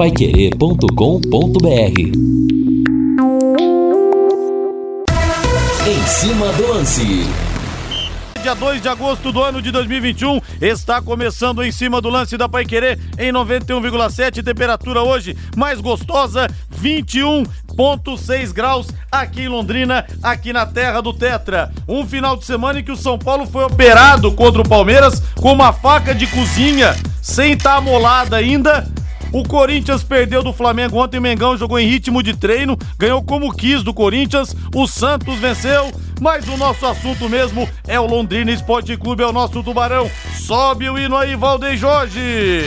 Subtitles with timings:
[0.00, 1.68] paiquerê.com.br
[5.86, 7.28] Em cima do lance
[8.42, 10.40] dia 2 de agosto do ano de 2021.
[10.62, 14.42] Está começando em cima do lance da Pai Querer em 91,7.
[14.42, 16.48] Temperatura hoje mais gostosa,
[16.82, 21.70] 21,6 graus aqui em Londrina, aqui na terra do Tetra.
[21.86, 25.52] Um final de semana em que o São Paulo foi operado contra o Palmeiras com
[25.52, 28.90] uma faca de cozinha, sem estar tá amolada ainda
[29.32, 31.18] o Corinthians perdeu do Flamengo ontem.
[31.18, 34.54] O Mengão jogou em ritmo de treino, ganhou como quis do Corinthians.
[34.74, 35.90] O Santos venceu,
[36.20, 40.10] mas o nosso assunto mesmo é o Londrina Esporte Clube, é o nosso tubarão.
[40.34, 42.64] Sobe o hino aí, Valdeir Jorge.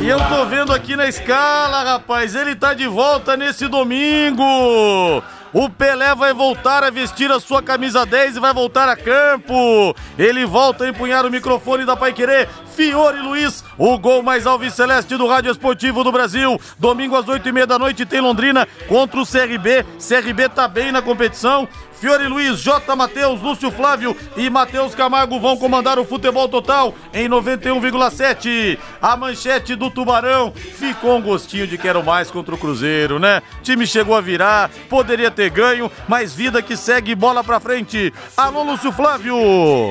[0.00, 5.22] E eu tô vendo aqui na escala, rapaz, ele tá de volta nesse domingo.
[5.52, 9.94] O Pelé vai voltar a vestir a sua camisa 10 e vai voltar a campo.
[10.18, 12.48] Ele volta a empunhar o microfone da Pai Querer.
[12.76, 16.60] Fiore Luiz, o gol mais alves celeste do Rádio Esportivo do Brasil.
[16.78, 19.84] Domingo às oito e meia da noite tem Londrina contra o CRB.
[19.98, 21.66] CRB tá bem na competição.
[22.00, 22.94] Fiore Luiz, J.
[22.94, 28.78] Matheus, Lúcio Flávio e Matheus Camargo vão comandar o futebol total em 91,7.
[29.02, 33.42] A manchete do Tubarão ficou um gostinho de quero mais contra o Cruzeiro, né?
[33.64, 38.14] time chegou a virar, poderia ter ganho, mas vida que segue bola pra frente.
[38.36, 39.36] Alô, Lúcio Flávio.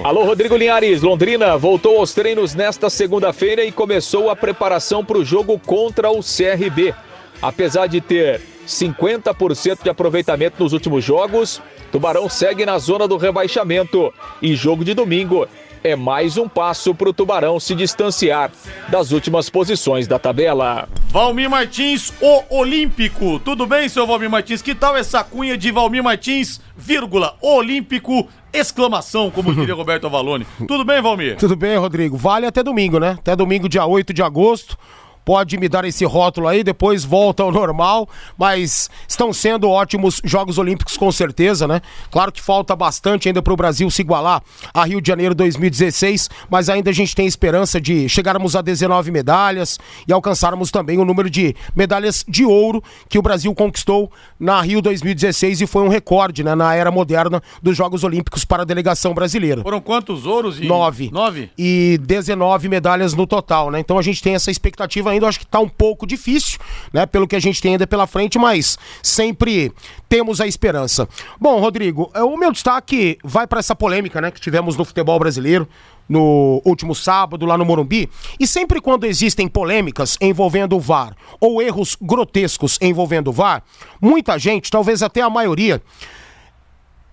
[0.06, 1.02] Alô, Rodrigo Linhares.
[1.02, 6.22] Londrina voltou aos treinos nesta segunda-feira e começou a preparação para o jogo contra o
[6.22, 6.96] CRB.
[7.42, 14.14] Apesar de ter 50% de aproveitamento nos últimos jogos, Tubarão segue na zona do rebaixamento
[14.42, 15.48] e jogo de domingo
[15.84, 18.52] é mais um passo para o Tubarão se distanciar
[18.90, 20.90] das últimas posições da tabela.
[21.10, 23.40] Valmir Martins, o Olímpico.
[23.40, 24.62] Tudo bem, seu Valmir Martins?
[24.62, 30.46] Que tal essa cunha de Valmir Martins, vírgula, Olímpico, exclamação, como diria Roberto Avalone.
[30.68, 31.38] Tudo bem, Valmir?
[31.38, 32.18] Tudo bem, Rodrigo.
[32.18, 33.16] Vale até domingo, né?
[33.20, 34.78] Até domingo, dia 8 de agosto
[35.28, 38.08] pode me dar esse rótulo aí, depois volta ao normal,
[38.38, 41.82] mas estão sendo ótimos Jogos Olímpicos com certeza, né?
[42.10, 44.42] Claro que falta bastante ainda para o Brasil se igualar
[44.74, 49.12] a Rio de Janeiro 2016, mas ainda a gente tem esperança de chegarmos a 19
[49.12, 49.78] medalhas
[50.08, 54.10] e alcançarmos também o número de medalhas de ouro que o Brasil conquistou
[54.40, 58.62] na Rio 2016 e foi um recorde, né, na era moderna dos Jogos Olímpicos para
[58.62, 59.62] a delegação brasileira.
[59.62, 60.58] Foram quantos ouros?
[60.58, 60.66] E...
[60.66, 61.10] Nove.
[61.12, 61.52] Nove?
[61.58, 63.82] E 19 medalhas no total, né?
[63.82, 66.60] Então a gente tem essa expectativa ainda, acho que está um pouco difícil,
[66.94, 67.06] né?
[67.06, 69.72] Pelo que a gente tem ainda pela frente, mas sempre
[70.10, 71.08] temos a esperança.
[71.40, 74.30] Bom, Rodrigo, é, o meu destaque vai para essa polêmica, né?
[74.30, 75.68] Que tivemos no futebol brasileiro
[76.08, 78.10] no último sábado lá no Morumbi.
[78.40, 83.64] E sempre quando existem polêmicas envolvendo o VAR ou erros grotescos envolvendo o VAR,
[84.02, 85.82] muita gente, talvez até a maioria,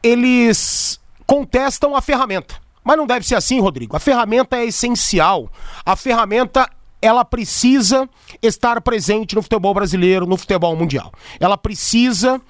[0.03, 2.63] eles contestam a ferramenta.
[2.85, 3.97] Mas não deve ser assim, Rodrigo.
[3.97, 5.51] A ferramenta é essencial.
[5.87, 6.69] A ferramenta
[7.05, 8.09] ela precisa
[8.41, 11.13] estar presente no futebol brasileiro, no futebol mundial.
[11.39, 12.41] Ela precisa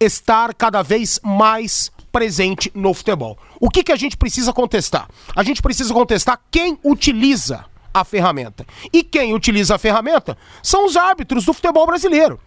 [0.00, 3.36] estar cada vez mais presente no futebol.
[3.60, 5.10] O que, que a gente precisa contestar?
[5.36, 8.66] A gente precisa contestar quem utiliza a ferramenta.
[8.90, 12.40] E quem utiliza a ferramenta são os árbitros do futebol brasileiro.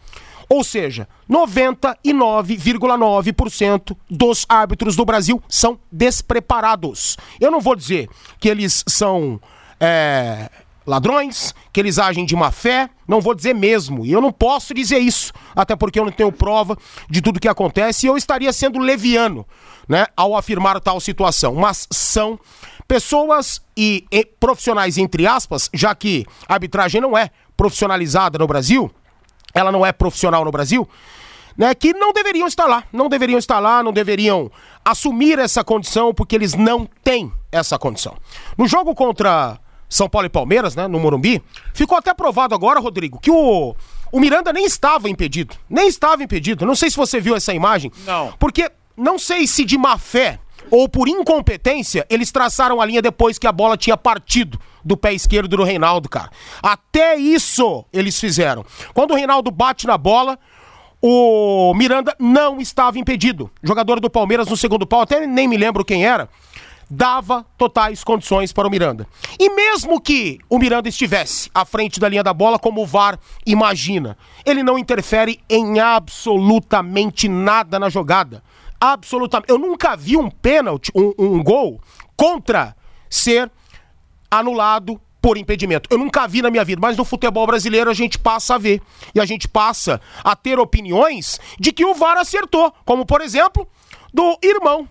[0.50, 7.18] Ou seja, 99,9% dos árbitros do Brasil são despreparados.
[7.40, 9.40] Eu não vou dizer que eles são
[9.80, 10.50] é,
[10.92, 14.74] ladrões, que eles agem de má fé, não vou dizer mesmo, e eu não posso
[14.74, 16.78] dizer isso, até porque eu não tenho prova
[17.10, 19.48] de tudo que acontece e eu estaria sendo leviano,
[19.88, 22.38] né, ao afirmar tal situação, mas são
[22.86, 28.92] pessoas e, e profissionais entre aspas, já que a arbitragem não é profissionalizada no Brasil,
[29.54, 30.88] ela não é profissional no Brasil,
[31.58, 34.52] né, que não deveriam estar lá, não deveriam estar lá, não deveriam
[34.84, 38.18] assumir essa condição porque eles não têm essa condição.
[38.58, 39.58] No jogo contra
[39.92, 41.44] são Paulo e Palmeiras, né, no Morumbi,
[41.74, 43.76] ficou até provado agora, Rodrigo, que o,
[44.10, 45.54] o Miranda nem estava impedido.
[45.70, 46.66] Nem estava impedido.
[46.66, 47.92] Não sei se você viu essa imagem.
[48.06, 48.34] Não.
[48.40, 53.38] Porque não sei se de má fé ou por incompetência eles traçaram a linha depois
[53.38, 56.32] que a bola tinha partido do pé esquerdo do Reinaldo, cara.
[56.64, 58.66] Até isso eles fizeram.
[58.94, 60.40] Quando o Reinaldo bate na bola,
[61.02, 63.52] o Miranda não estava impedido.
[63.62, 66.30] Jogador do Palmeiras no segundo pau, até nem me lembro quem era
[66.92, 69.08] dava totais condições para o Miranda.
[69.40, 73.18] E mesmo que o Miranda estivesse à frente da linha da bola, como o VAR
[73.46, 78.44] imagina, ele não interfere em absolutamente nada na jogada.
[78.80, 79.50] Absolutamente.
[79.50, 81.80] Eu nunca vi um pênalti, um, um gol
[82.18, 82.76] contra
[83.10, 83.50] ser
[84.30, 85.88] anulado por impedimento.
[85.90, 88.82] Eu nunca vi na minha vida, mas no futebol brasileiro a gente passa a ver.
[89.16, 92.74] E a gente passa a ter opiniões de que o VAR acertou.
[92.84, 93.66] Como, por exemplo,
[94.14, 94.90] do irmão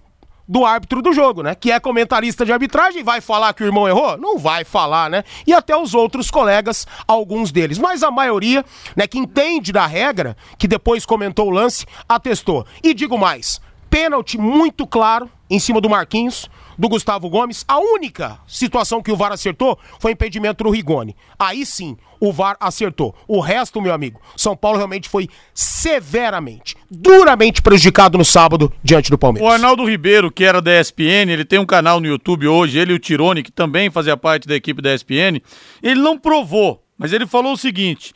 [0.51, 1.55] do árbitro do jogo, né?
[1.55, 4.19] Que é comentarista de arbitragem, vai falar que o irmão errou?
[4.19, 5.23] Não vai falar, né?
[5.47, 7.79] E até os outros colegas, alguns deles.
[7.79, 8.65] Mas a maioria,
[8.97, 12.67] né, que entende da regra, que depois comentou o lance, atestou.
[12.83, 16.51] E digo mais, pênalti muito claro em cima do Marquinhos
[16.81, 17.63] do Gustavo Gomes.
[17.69, 21.15] A única situação que o VAR acertou foi impedimento do Rigoni.
[21.39, 23.15] Aí sim, o VAR acertou.
[23.29, 29.19] O resto, meu amigo, São Paulo realmente foi severamente, duramente prejudicado no sábado diante do
[29.19, 29.47] Palmeiras.
[29.47, 32.93] O Arnaldo Ribeiro, que era da ESPN, ele tem um canal no YouTube hoje, ele
[32.93, 35.43] e o Tirone, que também fazia parte da equipe da ESPN,
[35.83, 38.15] ele não provou, mas ele falou o seguinte: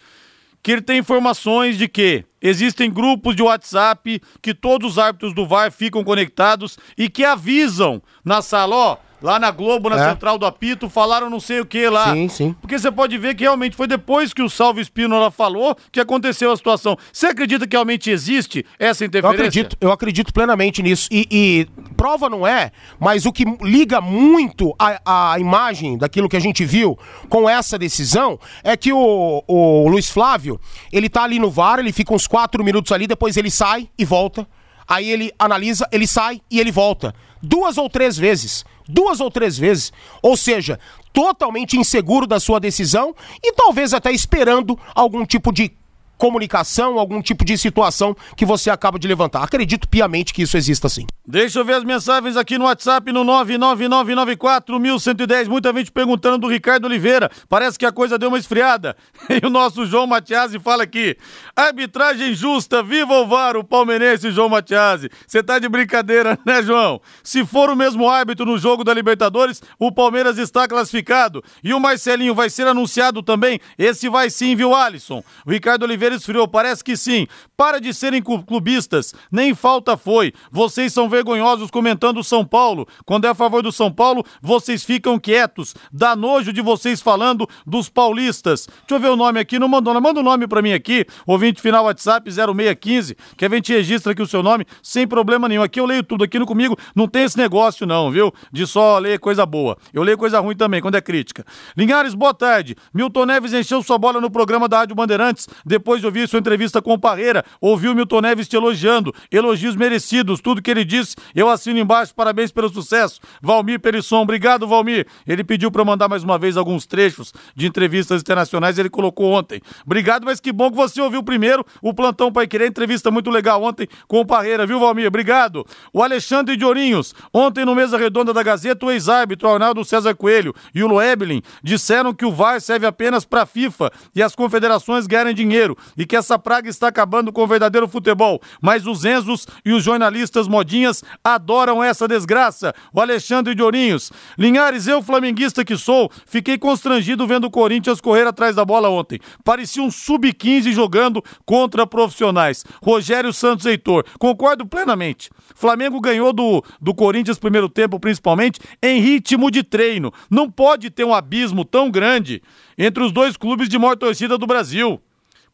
[0.65, 5.47] que ele tem informações de que existem grupos de WhatsApp que todos os árbitros do
[5.47, 10.11] VAR ficam conectados e que avisam na sala, ó, lá na Globo, na é.
[10.11, 12.13] central do apito, falaram não sei o que lá.
[12.13, 12.57] Sim, sim.
[12.61, 16.53] Porque você pode ver que realmente foi depois que o Salvo Espínola falou que aconteceu
[16.53, 16.95] a situação.
[17.11, 19.41] Você acredita que realmente existe essa interferência?
[19.41, 21.09] Eu acredito, eu acredito plenamente nisso.
[21.11, 21.67] E, e
[21.97, 26.63] prova não é, mas o que liga muito a, a imagem daquilo que a gente
[26.67, 26.99] viu
[27.31, 30.61] com essa decisão é que o, o Luiz Flávio,
[30.93, 34.05] ele tá ali no VAR, ele fica uns quatro minutos ali, depois ele sai e
[34.05, 34.47] volta.
[34.87, 37.15] Aí ele analisa, ele sai e ele volta.
[37.43, 39.93] Duas ou três vezes duas ou três vezes.
[40.23, 40.79] Ou seja,
[41.13, 45.73] totalmente inseguro da sua decisão e talvez até esperando algum tipo de
[46.17, 49.43] comunicação, algum tipo de situação que você acaba de levantar.
[49.43, 51.07] Acredito piamente que isso exista sim.
[51.27, 55.49] Deixa eu ver as mensagens aqui no WhatsApp no 99994110.
[55.49, 57.31] Muita gente perguntando do Ricardo Oliveira.
[57.49, 58.97] Parece que a coisa deu uma esfriada.
[59.35, 61.17] E o nosso João Matiasi fala aqui:
[61.57, 65.11] arbitragem justa, viva o VAR, o palmeirense João Matiasi.
[65.27, 67.01] Você tá de brincadeira, né, João?
[67.23, 71.43] Se for o mesmo árbitro no jogo da Libertadores, o Palmeiras está classificado.
[71.65, 73.59] E o Marcelinho vai ser anunciado também?
[73.79, 75.25] Esse vai sim, viu, Alisson?
[75.45, 76.47] O Ricardo Oliveira esfriou?
[76.47, 77.27] Parece que sim.
[77.57, 79.15] Para de serem clubistas.
[79.31, 80.33] Nem falta foi.
[80.51, 82.87] Vocês são vergonhosos comentando o São Paulo.
[83.05, 85.75] Quando é a favor do São Paulo, vocês ficam quietos.
[85.93, 88.67] Dá nojo de vocês falando dos paulistas.
[88.67, 89.59] Deixa eu ver o nome aqui.
[89.59, 89.95] Não mandou.
[90.01, 91.07] Manda o um nome para mim aqui.
[91.27, 93.17] Ouvinte final WhatsApp 0615.
[93.37, 95.63] Que a gente registra aqui o seu nome sem problema nenhum.
[95.63, 96.25] Aqui eu leio tudo.
[96.25, 98.33] Aqui no comigo não tem esse negócio não, viu?
[98.53, 99.77] De só ler coisa boa.
[99.93, 101.45] Eu leio coisa ruim também, quando é crítica.
[101.77, 102.77] Linhares, boa tarde.
[102.93, 106.81] Milton Neves encheu sua bola no programa da Rádio Bandeirantes depois de ouvir sua entrevista
[106.81, 111.49] com o Parreira, ouviu Milton Neves te elogiando, elogios merecidos, tudo que ele disse, eu
[111.49, 113.21] assino embaixo, parabéns pelo sucesso.
[113.41, 115.07] Valmir Perisson, obrigado Valmir.
[115.27, 119.61] Ele pediu para mandar mais uma vez alguns trechos de entrevistas internacionais, ele colocou ontem.
[119.85, 123.63] Obrigado, mas que bom que você ouviu primeiro o Plantão Pai Querer, entrevista muito legal
[123.63, 125.07] ontem com o Parreira, viu Valmir?
[125.07, 125.67] Obrigado.
[125.93, 130.55] O Alexandre de Ourinhos, ontem no Mesa Redonda da Gazeta, o ex-árbitro Arnaldo César Coelho
[130.75, 135.07] e o Loebelin disseram que o VAR serve apenas para a FIFA e as confederações
[135.07, 138.41] ganharem dinheiro e que essa praga está acabando com o verdadeiro futebol.
[138.61, 142.75] Mas os Enzos e os jornalistas modinhas adoram essa desgraça.
[142.93, 144.13] O Alexandre de Ourinhos.
[144.39, 149.21] Linhares, eu, flamenguista que sou, fiquei constrangido vendo o Corinthians correr atrás da bola ontem.
[149.45, 152.65] Parecia um sub-15 jogando contra profissionais.
[152.83, 154.05] Rogério Santos Heitor.
[154.19, 155.31] Concordo plenamente.
[155.55, 160.13] Flamengo ganhou do, do Corinthians primeiro tempo, principalmente, em ritmo de treino.
[160.31, 162.43] Não pode ter um abismo tão grande
[162.77, 165.01] entre os dois clubes de maior torcida do Brasil.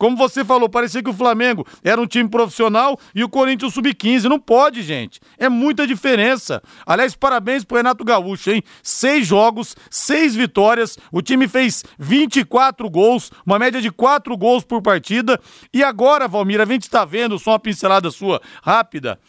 [0.00, 4.24] Como você falou, parecia que o Flamengo era um time profissional e o Corinthians sub-15.
[4.30, 5.20] Não pode, gente.
[5.36, 6.62] É muita diferença.
[6.86, 8.62] Aliás, parabéns pro Renato Gaúcho, hein?
[8.82, 10.96] Seis jogos, seis vitórias.
[11.12, 15.38] O time fez 24 gols, uma média de quatro gols por partida.
[15.70, 19.20] E agora, Valmir, a gente está vendo, só uma pincelada sua rápida.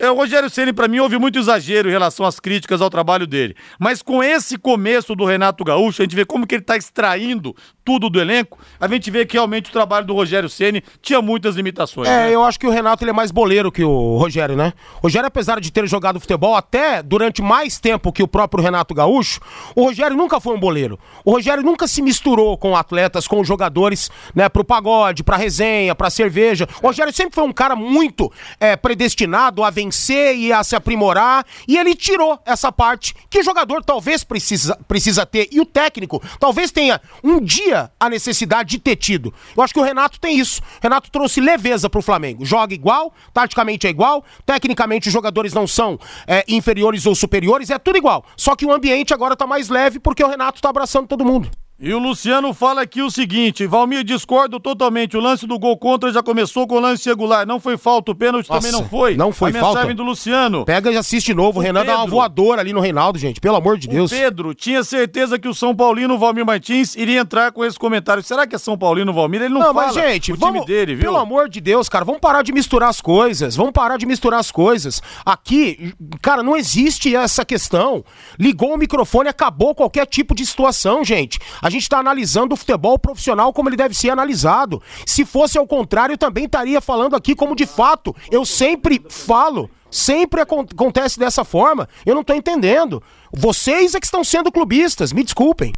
[0.00, 3.26] É, o Rogério Ceni para mim houve muito exagero em relação às críticas ao trabalho
[3.26, 6.74] dele, mas com esse começo do Renato Gaúcho, a gente vê como que ele está
[6.74, 7.54] extraindo
[7.84, 11.54] tudo do elenco, a gente vê que realmente o trabalho do Rogério Ceni tinha muitas
[11.54, 12.08] limitações.
[12.08, 12.34] É, né?
[12.34, 14.72] eu acho que o Renato ele é mais boleiro que o Rogério, né?
[14.96, 18.94] O Rogério, apesar de ter jogado futebol até durante mais tempo que o próprio Renato
[18.94, 19.38] Gaúcho,
[19.76, 20.98] o Rogério nunca foi um boleiro.
[21.26, 26.08] O Rogério nunca se misturou com atletas, com jogadores, né, pro pagode, pra resenha, pra
[26.08, 26.66] cerveja.
[26.82, 30.76] O Rogério sempre foi um cara muito é, predestinado a vencer vencer e a se
[30.76, 31.44] aprimorar.
[31.66, 35.48] E ele tirou essa parte que o jogador talvez precisa, precisa ter.
[35.50, 39.34] E o técnico talvez tenha um dia a necessidade de ter tido.
[39.56, 40.62] Eu acho que o Renato tem isso.
[40.62, 42.44] O Renato trouxe leveza pro Flamengo.
[42.44, 47.78] Joga igual, taticamente é igual, tecnicamente os jogadores não são é, inferiores ou superiores, é
[47.78, 48.24] tudo igual.
[48.36, 51.50] Só que o ambiente agora tá mais leve porque o Renato tá abraçando todo mundo.
[51.82, 55.16] E o Luciano fala aqui o seguinte: Valmir, discordo totalmente.
[55.16, 57.46] O lance do gol contra já começou com o lance regular.
[57.46, 59.16] Não foi falta, o pênalti Nossa, também não foi.
[59.16, 59.68] Não foi a falta.
[59.68, 60.66] mensagem do Luciano.
[60.66, 61.58] Pega e assiste de novo.
[61.58, 63.40] O, o Renan Pedro, dá uma voadora ali no Reinaldo, gente.
[63.40, 64.10] Pelo amor de Deus.
[64.10, 68.22] Pedro tinha certeza que o São Paulino, Valmir Martins, iria entrar com esse comentário.
[68.22, 69.40] Será que é São Paulino, Valmir?
[69.40, 71.04] Ele não, não fala mas, gente, o vamos, dele, viu?
[71.04, 73.56] Pelo amor de Deus, cara, vamos parar de misturar as coisas.
[73.56, 75.00] Vamos parar de misturar as coisas.
[75.24, 78.04] Aqui, cara, não existe essa questão.
[78.38, 81.38] Ligou o microfone, acabou qualquer tipo de situação, gente.
[81.62, 84.82] A gente tá analisando do futebol profissional como ele deve ser analisado.
[85.06, 88.14] Se fosse ao contrário, eu também estaria falando aqui como de fato.
[88.30, 89.70] Eu sempre falo.
[89.90, 91.88] Sempre acontece dessa forma.
[92.06, 93.02] Eu não estou entendendo.
[93.32, 95.72] Vocês é que estão sendo clubistas, me desculpem.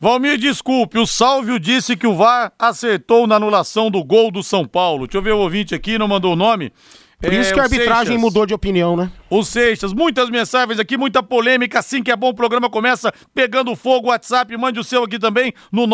[0.00, 4.64] Valmir, desculpe, o Sálvio disse que o VAR acertou na anulação do gol do São
[4.64, 5.08] Paulo.
[5.08, 6.72] Deixa eu ver o ouvinte aqui, não mandou o nome.
[7.20, 8.20] Por isso é, que a arbitragem Seixas.
[8.20, 9.10] mudou de opinião, né?
[9.28, 11.80] O Seixas, muitas mensagens aqui, muita polêmica.
[11.80, 14.08] Assim que é bom, o programa começa pegando fogo.
[14.08, 15.84] WhatsApp, mande o seu aqui também no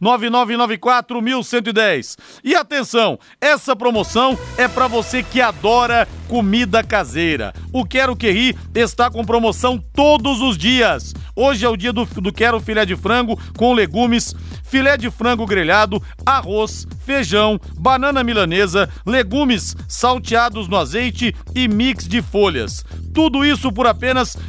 [0.00, 2.16] 999941110.
[2.44, 7.52] E atenção, essa promoção é para você que adora comida caseira.
[7.72, 11.12] O Quero Que Ri está com promoção todos os dias.
[11.34, 14.34] Hoje é o dia do, do Quero Filé de Frango com legumes,
[14.68, 22.20] filé de frango grelhado, arroz, feijão, banana milanesa, legumes salteados no azeite e mix de
[22.22, 22.84] folhas.
[23.14, 24.42] Tudo isso por apenas R$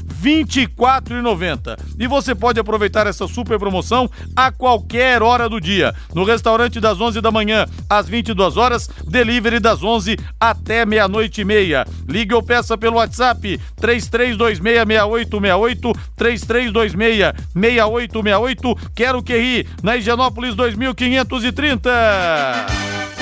[0.44, 1.80] 24,90.
[1.98, 5.96] E você pode aproveitar essa super promoção a qualquer hora do dia.
[6.14, 11.46] No restaurante das 11 da manhã às 22 horas, delivery das 11 até meia-noite e
[11.46, 11.84] meia.
[12.08, 18.78] Ligue ou peça pelo WhatsApp 33266868 33266868.
[18.94, 23.19] Quero que ri na Higienópolis 2530.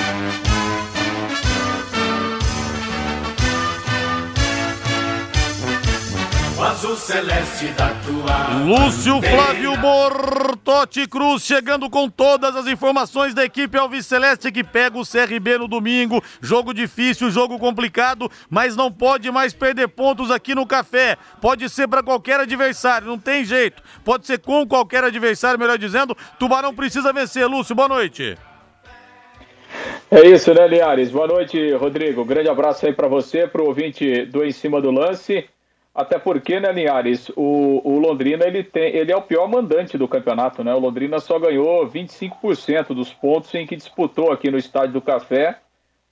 [6.78, 8.62] Azul celeste da tua.
[8.64, 14.96] Lúcio Flávio Bortotti Cruz chegando com todas as informações da equipe Alves Celeste que pega
[14.96, 16.22] o CRB no domingo.
[16.40, 21.16] Jogo difícil, jogo complicado, mas não pode mais perder pontos aqui no café.
[21.40, 23.82] Pode ser para qualquer adversário, não tem jeito.
[24.04, 26.16] Pode ser com qualquer adversário, melhor dizendo.
[26.38, 27.44] Tubarão precisa vencer.
[27.48, 28.38] Lúcio, boa noite.
[30.12, 31.10] É isso, né, Liares?
[31.10, 32.24] Boa noite, Rodrigo.
[32.24, 35.44] Grande abraço aí para você, para o ouvinte do Em Cima do Lance.
[35.98, 40.06] Até porque, né, Linhares, o, o, Londrina ele, tem, ele é o pior mandante do
[40.06, 40.72] campeonato, né?
[40.72, 45.58] O Londrina só ganhou 25% dos pontos em que disputou aqui no Estádio do Café,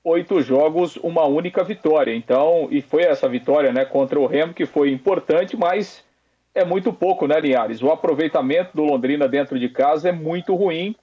[0.03, 2.13] oito jogos, uma única vitória.
[2.13, 6.05] Então, e foi essa vitória, né, contra o Remo que foi importante, mas
[6.53, 7.81] é muito pouco, né, Linhares?
[7.81, 10.97] O aproveitamento do Londrina dentro de casa é muito ruim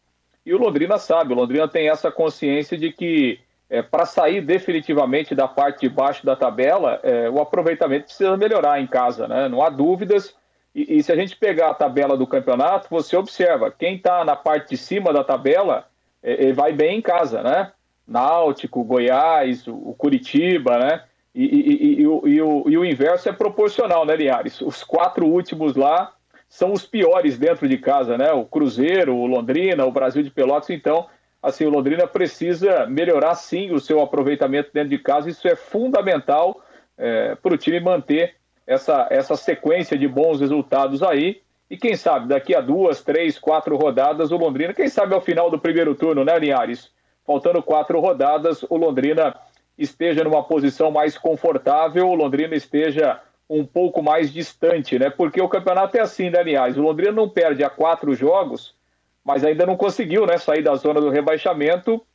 [0.46, 3.40] e o Londrina sabe, o Londrina tem essa consciência de que
[3.74, 8.80] é, para sair definitivamente da parte de baixo da tabela, é, o aproveitamento precisa melhorar
[8.80, 9.50] em casa, né?
[9.50, 10.36] Não há dúvidas.
[10.76, 14.36] E, e, se a gente pegar a tabela do campeonato, você observa, quem está na
[14.36, 15.88] parte de cima da tabela,
[16.22, 17.72] é, vai bem em casa, né?
[18.08, 21.02] Náutico, Goiás, o, Curitiba, né?
[21.34, 24.62] E, e, e, o, e o inverso é proporcional, né, Linhares?
[24.62, 26.14] Os quatro últimos lá
[26.48, 28.32] são os piores dentro de casa, né?
[28.34, 31.08] O Cruzeiro, o Londrina, o Brasil de Pelotas, então
[31.44, 36.64] assim, o Londrina precisa melhorar sim o seu aproveitamento dentro de casa, isso é fundamental
[36.98, 38.36] é, para o time manter
[38.66, 41.42] essa, essa sequência de bons resultados aí.
[41.70, 45.50] E quem sabe, daqui a duas, três, quatro rodadas, o Londrina, quem sabe ao final
[45.50, 46.90] do primeiro turno, né, Linhares?
[47.26, 49.36] Faltando quatro rodadas, o Londrina
[49.78, 53.20] esteja numa posição mais confortável, o Londrina esteja
[53.50, 55.10] um pouco mais distante, né?
[55.10, 56.78] Porque o campeonato é assim, né, Linhares?
[56.78, 58.76] O Londrina não perde a quatro jogos
[59.24, 62.06] mas ainda não conseguiu né, sair da zona do rebaixamento,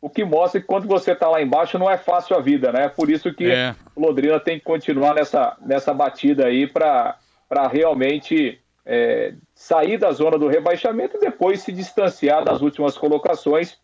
[0.00, 2.88] o que mostra que quando você está lá embaixo não é fácil a vida, né?
[2.88, 3.74] Por isso que é.
[3.94, 7.16] o Londrina tem que continuar nessa, nessa batida aí para
[7.72, 13.78] realmente é, sair da zona do rebaixamento e depois se distanciar das últimas colocações.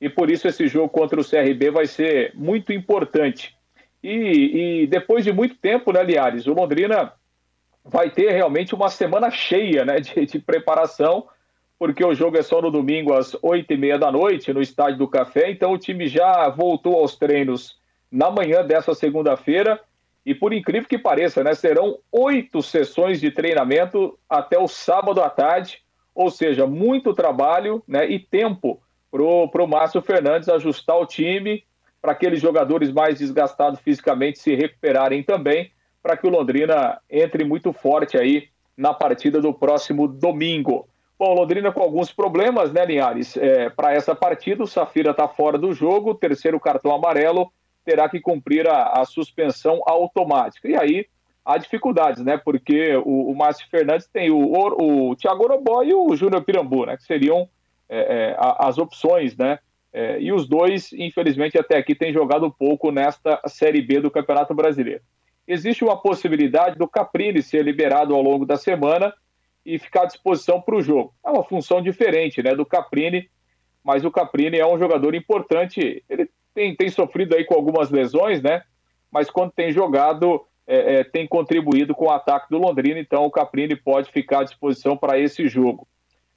[0.00, 3.54] E por isso esse jogo contra o CRB vai ser muito importante.
[4.02, 7.12] E, e depois de muito tempo, né, Liares, o Londrina
[7.84, 11.28] vai ter realmente uma semana cheia né, de, de preparação
[11.80, 14.98] porque o jogo é só no domingo às oito e meia da noite no Estádio
[14.98, 17.80] do Café, então o time já voltou aos treinos
[18.12, 19.80] na manhã dessa segunda-feira.
[20.26, 25.30] E por incrível que pareça, né, serão oito sessões de treinamento até o sábado à
[25.30, 25.78] tarde,
[26.14, 28.78] ou seja, muito trabalho né, e tempo
[29.10, 31.64] para o Márcio Fernandes ajustar o time,
[32.02, 35.72] para aqueles jogadores mais desgastados fisicamente se recuperarem também,
[36.02, 40.86] para que o Londrina entre muito forte aí na partida do próximo domingo.
[41.20, 43.36] Bom, Londrina com alguns problemas, né, Linhares?
[43.36, 47.52] É, Para essa partida, o Safira está fora do jogo, terceiro cartão amarelo,
[47.84, 50.66] terá que cumprir a, a, suspensão automática.
[50.66, 51.06] E aí,
[51.44, 52.38] há dificuldades, né?
[52.42, 56.86] Porque o, o Márcio Fernandes tem o, o, o Thiago Orobó e o Júnior Pirambu,
[56.86, 56.96] né?
[56.96, 57.46] Que seriam
[57.86, 59.58] é, é, as opções, né?
[59.92, 64.54] É, e os dois, infelizmente, até aqui têm jogado pouco nesta Série B do Campeonato
[64.54, 65.02] Brasileiro.
[65.46, 69.12] Existe uma possibilidade do Caprini ser liberado ao longo da semana
[69.64, 71.14] e ficar à disposição para o jogo.
[71.24, 73.28] É uma função diferente né, do Caprini,
[73.84, 76.02] mas o Caprini é um jogador importante.
[76.08, 78.62] Ele tem, tem sofrido aí com algumas lesões, né?
[79.10, 83.30] Mas quando tem jogado, é, é, tem contribuído com o ataque do Londrina, então o
[83.30, 85.86] Caprini pode ficar à disposição para esse jogo.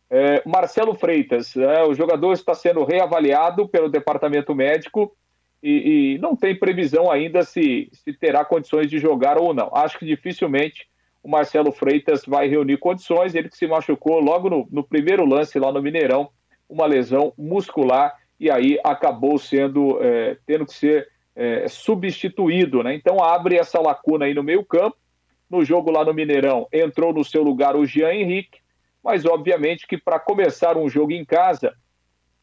[0.09, 5.15] É, Marcelo Freitas, é, o jogador está sendo reavaliado pelo departamento médico
[5.61, 9.71] e, e, não tem previsão ainda se, se terá condições de jogar ou não.
[9.73, 10.87] Acho que dificilmente
[11.23, 13.33] o Marcelo Freitas vai reunir condições.
[13.33, 16.29] Ele que se machucou logo no, no primeiro lance lá no Mineirão,
[16.67, 22.93] uma lesão muscular, e aí acabou sendo, é, tendo que ser é, substituído, né?
[22.93, 24.97] Então abre essa lacuna aí no meio-campo.
[25.49, 28.59] No jogo lá no Mineirão, entrou no seu lugar o Jean Henrique,
[29.03, 31.75] mas obviamente que para começar um jogo em casa,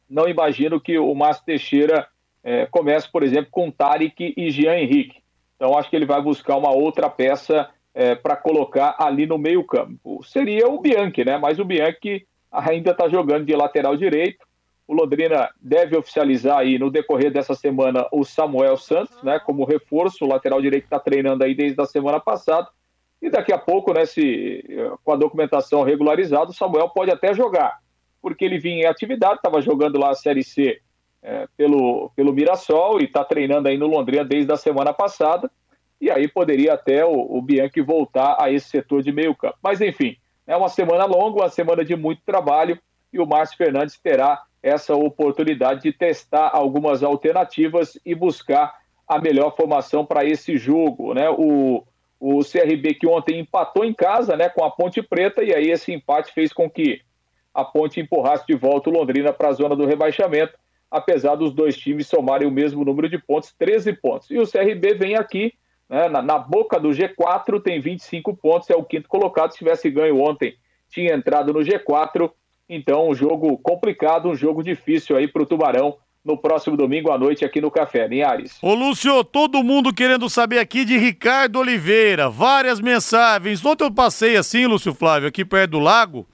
[0.09, 2.07] não imagino que o Márcio Teixeira
[2.45, 5.21] é, comece, por exemplo, com Tarek e Jean Henrique.
[5.57, 7.69] Então acho que ele vai buscar uma outra peça
[8.01, 10.23] é, para colocar ali no meio-campo.
[10.25, 11.37] Seria o Bianchi, né?
[11.37, 14.47] Mas o Bianchi ainda está jogando de lateral direito.
[14.89, 20.25] O Londrina deve oficializar aí no decorrer dessa semana o Samuel Santos, né, como reforço,
[20.25, 22.67] o lateral direito está treinando aí desde a semana passada.
[23.21, 24.65] E daqui a pouco, né, se,
[25.05, 27.81] com a documentação regularizada, o Samuel pode até jogar,
[28.23, 30.81] porque ele vinha em atividade, estava jogando lá a Série C
[31.23, 35.51] é, pelo, pelo Mirassol e está treinando aí no Londrina desde a semana passada.
[36.01, 39.59] E aí poderia até o, o Bianchi voltar a esse setor de meio campo.
[39.63, 40.17] Mas enfim,
[40.47, 42.79] é uma semana longa, uma semana de muito trabalho
[43.13, 49.55] e o Márcio Fernandes terá essa oportunidade de testar algumas alternativas e buscar a melhor
[49.57, 51.29] formação para esse jogo, né?
[51.31, 51.85] O,
[52.21, 55.93] o CRB que ontem empatou em casa, né, com a Ponte Preta e aí esse
[55.93, 57.01] empate fez com que
[57.53, 60.53] a Ponte empurrasse de volta o Londrina para a zona do rebaixamento,
[60.91, 64.31] apesar dos dois times somarem o mesmo número de pontos, 13 pontos.
[64.31, 65.55] E o CRB vem aqui
[65.91, 69.51] né, na, na boca do G4, tem 25 pontos, é o quinto colocado.
[69.51, 70.55] Se tivesse ganho ontem,
[70.89, 72.31] tinha entrado no G4
[72.73, 77.19] então, um jogo complicado, um jogo difícil aí para o Tubarão no próximo domingo à
[77.19, 78.59] noite aqui no Café, Linhares.
[78.63, 83.65] Ô Lúcio, todo mundo querendo saber aqui de Ricardo Oliveira, várias mensagens.
[83.65, 86.29] Ontem eu passei assim, Lúcio Flávio, aqui perto do lago.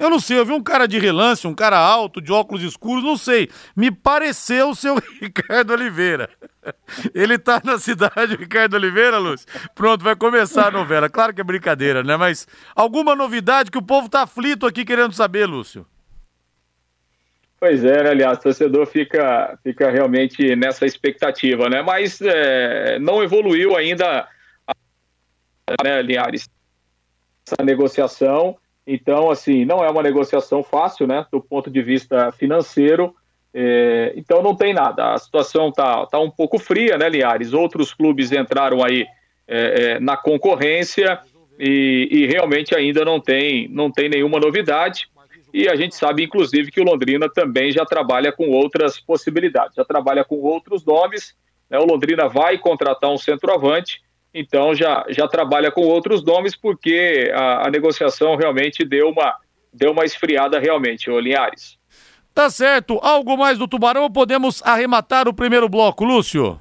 [0.00, 3.04] Eu não sei, eu vi um cara de relance, um cara alto, de óculos escuros,
[3.04, 3.50] não sei.
[3.76, 6.30] Me pareceu o seu Ricardo Oliveira.
[7.14, 9.46] Ele tá na cidade, Ricardo Oliveira, Lúcio?
[9.74, 11.10] Pronto, vai começar a novela.
[11.10, 12.16] Claro que é brincadeira, né?
[12.16, 15.86] Mas alguma novidade que o povo tá aflito aqui querendo saber, Lúcio?
[17.58, 21.82] Pois é, né, aliás, o torcedor fica, fica realmente nessa expectativa, né?
[21.82, 24.26] Mas é, não evoluiu ainda,
[25.84, 26.48] né, Linhares,
[27.46, 28.56] essa negociação.
[28.92, 33.14] Então, assim, não é uma negociação fácil, né, do ponto de vista financeiro.
[33.54, 35.12] É, então, não tem nada.
[35.14, 37.52] A situação tá, tá um pouco fria, né, Liares?
[37.52, 39.06] Outros clubes entraram aí
[39.46, 41.20] é, é, na concorrência
[41.56, 45.08] e, e, realmente ainda não tem, não tem nenhuma novidade.
[45.54, 49.84] E a gente sabe, inclusive, que o Londrina também já trabalha com outras possibilidades, já
[49.84, 51.36] trabalha com outros nomes.
[51.68, 51.78] Né?
[51.78, 54.00] O Londrina vai contratar um centroavante
[54.32, 59.36] então já, já trabalha com outros nomes, porque a, a negociação realmente deu uma,
[59.72, 61.78] deu uma esfriada realmente, ô Linhares.
[62.34, 62.98] Tá certo.
[63.02, 66.60] Algo mais do Tubarão ou podemos arrematar o primeiro bloco, Lúcio?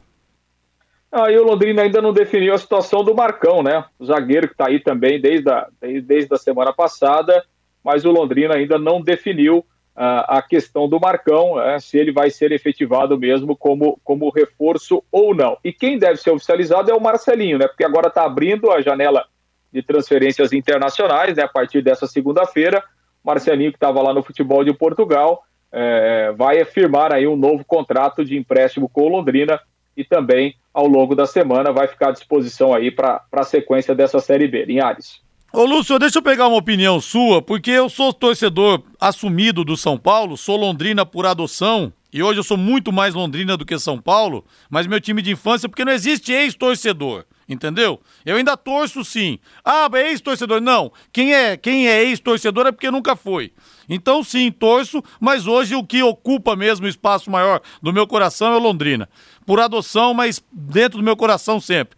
[1.11, 3.83] Aí o Londrina ainda não definiu a situação do Marcão, né?
[3.97, 5.67] O zagueiro que está aí também desde a,
[6.03, 7.43] desde a semana passada,
[7.83, 9.65] mas o Londrina ainda não definiu
[10.01, 15.35] a questão do Marcão, é, se ele vai ser efetivado mesmo como, como reforço ou
[15.35, 15.57] não.
[15.61, 17.67] E quem deve ser oficializado é o Marcelinho, né?
[17.67, 19.25] Porque agora está abrindo a janela
[19.73, 21.43] de transferências internacionais, né?
[21.43, 22.81] A partir dessa segunda-feira,
[23.21, 28.23] Marcelinho que estava lá no futebol de Portugal é, vai firmar aí um novo contrato
[28.23, 29.59] de empréstimo com o Londrina
[29.97, 34.19] e também ao longo da semana vai ficar à disposição aí para a sequência dessa
[34.19, 34.63] Série B.
[34.63, 35.21] Linhares.
[35.51, 39.97] Ô Lúcio, deixa eu pegar uma opinião sua, porque eu sou torcedor assumido do São
[39.97, 43.99] Paulo, sou londrina por adoção, e hoje eu sou muito mais londrina do que São
[43.99, 47.99] Paulo, mas meu time de infância, porque não existe ex-torcedor, entendeu?
[48.23, 49.39] Eu ainda torço sim.
[49.65, 50.61] Ah, ex-torcedor?
[50.61, 50.91] Não.
[51.11, 53.51] Quem é, quem é ex-torcedor é porque nunca foi.
[53.89, 58.53] Então sim, torço, mas hoje o que ocupa mesmo o espaço maior do meu coração
[58.53, 59.09] é Londrina.
[59.47, 61.97] Por adoção, mas dentro do meu coração sempre.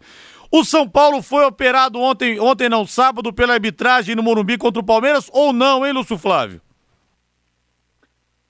[0.54, 4.84] O São Paulo foi operado ontem, ontem não, sábado, pela arbitragem no Morumbi contra o
[4.84, 6.60] Palmeiras ou não, hein, Lúcio Flávio?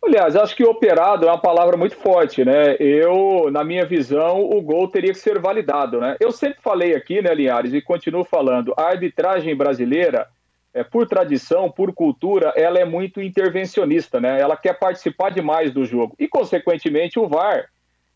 [0.05, 2.75] Aliás, acho que operado é uma palavra muito forte, né?
[2.81, 6.17] Eu, na minha visão, o gol teria que ser validado, né?
[6.19, 10.27] Eu sempre falei aqui, né, Linhares, e continuo falando, a arbitragem brasileira,
[10.75, 14.41] é, por tradição, por cultura, ela é muito intervencionista, né?
[14.41, 16.17] Ela quer participar demais do jogo.
[16.19, 17.69] E, consequentemente, o VAR,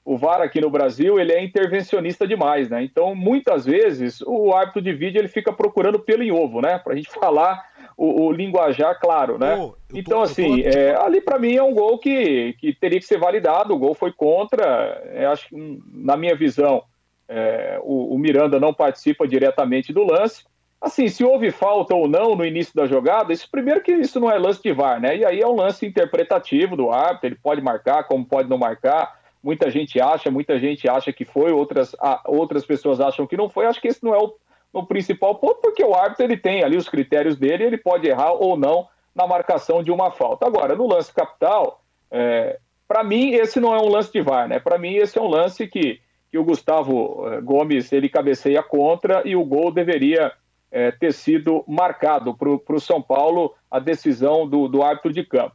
[0.07, 2.81] o VAR aqui no Brasil, ele é intervencionista demais, né?
[2.85, 6.79] Então, muitas vezes, o árbitro de vídeo ele fica procurando pelo em ovo, né?
[6.79, 7.67] Pra gente falar
[7.97, 9.57] o, o linguajar claro, né?
[9.93, 10.69] Então, tô, assim, tô...
[10.69, 13.75] é, ali para mim é um gol que, que teria que ser validado.
[13.75, 14.65] O gol foi contra.
[15.13, 16.85] É, acho que, na minha visão,
[17.29, 20.45] é, o, o, Miranda não participa diretamente do lance.
[20.81, 24.31] Assim, se houve falta ou não no início da jogada, isso primeiro que isso não
[24.31, 25.17] é lance de VAR, né?
[25.17, 29.16] E aí é um lance interpretativo do árbitro, ele pode marcar, como pode não marcar.
[29.47, 33.65] Muita gente acha, muita gente acha que foi, outras, outras pessoas acham que não foi.
[33.65, 34.35] Acho que esse não é o,
[34.75, 38.33] no principal ponto, porque o árbitro ele tem ali os critérios dele, ele pode errar
[38.33, 40.49] ou não na marcação de uma falta.
[40.49, 41.81] Agora, no lance capital,
[42.11, 44.59] é, para mim esse não é um lance de VAR, né?
[44.59, 49.23] Para mim esse é um lance que, que o Gustavo é, Gomes ele cabeceia contra
[49.25, 50.33] e o gol deveria
[50.73, 55.55] é, ter sido marcado para o São Paulo a decisão do, do árbitro de campo.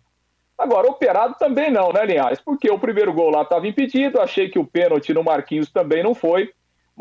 [0.61, 2.39] Agora, operado também não, né, Linhares?
[2.39, 6.13] Porque o primeiro gol lá estava impedido, achei que o pênalti no Marquinhos também não
[6.13, 6.51] foi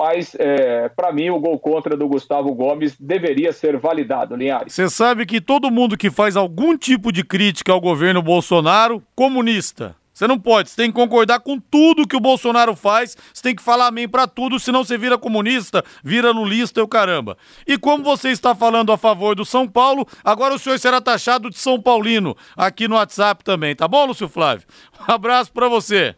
[0.00, 4.72] mas é, para mim o gol contra do Gustavo Gomes deveria ser validado, Linhares.
[4.72, 9.94] Você sabe que todo mundo que faz algum tipo de crítica ao governo Bolsonaro, comunista.
[10.20, 13.56] Você não pode, você tem que concordar com tudo que o Bolsonaro faz, você tem
[13.56, 17.38] que falar amém para tudo, senão você vira comunista, vira lulista e o caramba.
[17.66, 21.48] E como você está falando a favor do São Paulo, agora o senhor será taxado
[21.48, 24.66] de São Paulino aqui no WhatsApp também, tá bom, Lúcio Flávio?
[25.08, 26.14] Um abraço para você.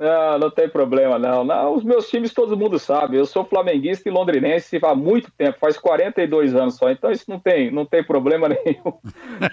[0.00, 1.44] Não, não tem problema, não.
[1.44, 1.74] não.
[1.74, 3.18] Os meus times todo mundo sabe.
[3.18, 6.90] Eu sou flamenguista e londrinense há muito tempo, faz 42 anos só.
[6.90, 8.94] Então isso não tem, não tem problema nenhum.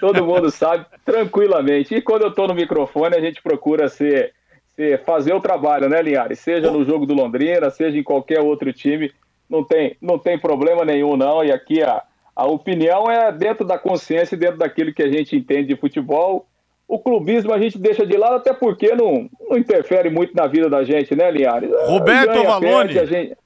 [0.00, 1.94] todo mundo sabe tranquilamente.
[1.94, 4.32] E quando eu estou no microfone, a gente procura ser,
[4.74, 6.38] ser, fazer o trabalho, né, Linhares?
[6.38, 9.12] Seja no jogo do Londrina, seja em qualquer outro time.
[9.50, 11.44] Não tem, não tem problema nenhum, não.
[11.44, 12.02] E aqui a,
[12.34, 16.46] a opinião é dentro da consciência e dentro daquilo que a gente entende de futebol
[16.88, 20.70] o clubismo a gente deixa de lado, até porque não, não interfere muito na vida
[20.70, 21.70] da gente, né, Linhares?
[21.86, 22.60] Roberto.
[22.60, 23.36] Perde, gente,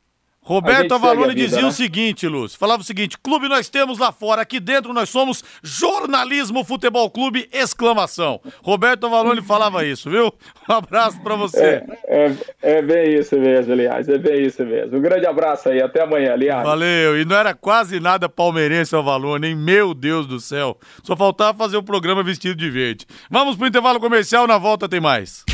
[0.45, 1.69] Roberto Avalone dizia né?
[1.69, 5.45] o seguinte, Lúcio, falava o seguinte, clube nós temos lá fora, aqui dentro nós somos
[5.63, 8.41] Jornalismo Futebol Clube, exclamação.
[8.61, 10.33] Roberto Avalone falava isso, viu?
[10.69, 11.85] Um abraço para você.
[12.09, 14.99] É, é, é, bem isso mesmo, aliás, é bem isso mesmo.
[14.99, 16.65] Um grande abraço aí, até amanhã, aliás.
[16.65, 19.55] Valeu, e não era quase nada palmeirense o Avalone, hein?
[19.55, 20.77] Meu Deus do céu.
[21.05, 23.07] Só faltava fazer o programa vestido de verde.
[23.31, 25.45] Vamos pro intervalo comercial, na volta tem mais.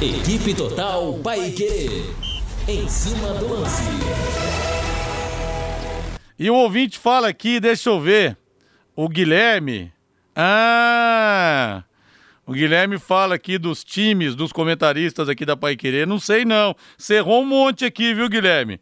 [0.00, 2.35] Equipe Total Paique.
[2.68, 3.80] Em cima do lance.
[6.36, 8.36] E o ouvinte fala aqui, deixa eu ver.
[8.96, 9.92] O Guilherme.
[10.34, 11.84] Ah!
[12.44, 16.08] O Guilherme fala aqui dos times, dos comentaristas aqui da Pai Querer.
[16.08, 16.74] Não sei não.
[16.98, 18.80] Cerrou um monte aqui, viu, Guilherme?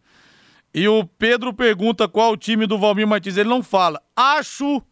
[0.73, 3.37] E o Pedro pergunta qual o time do Valmir Martins.
[3.37, 4.01] Ele não fala.
[4.17, 4.83] Acho,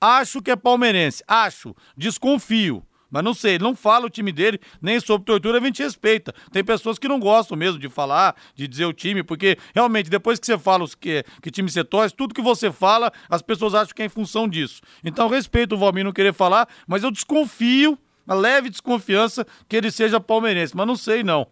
[0.00, 1.22] acho que é palmeirense.
[1.28, 1.72] Acho.
[1.96, 2.84] Desconfio.
[3.10, 6.32] Mas não sei, ele não fala o time dele, nem sobre tortura, a gente respeita.
[6.52, 10.38] Tem pessoas que não gostam mesmo de falar, de dizer o time, porque realmente, depois
[10.38, 13.74] que você fala os que, que time você torce, tudo que você fala, as pessoas
[13.74, 14.80] acham que é em função disso.
[15.04, 19.90] Então, respeito o Valmir não querer falar, mas eu desconfio, uma leve desconfiança, que ele
[19.90, 21.46] seja palmeirense, mas não sei não.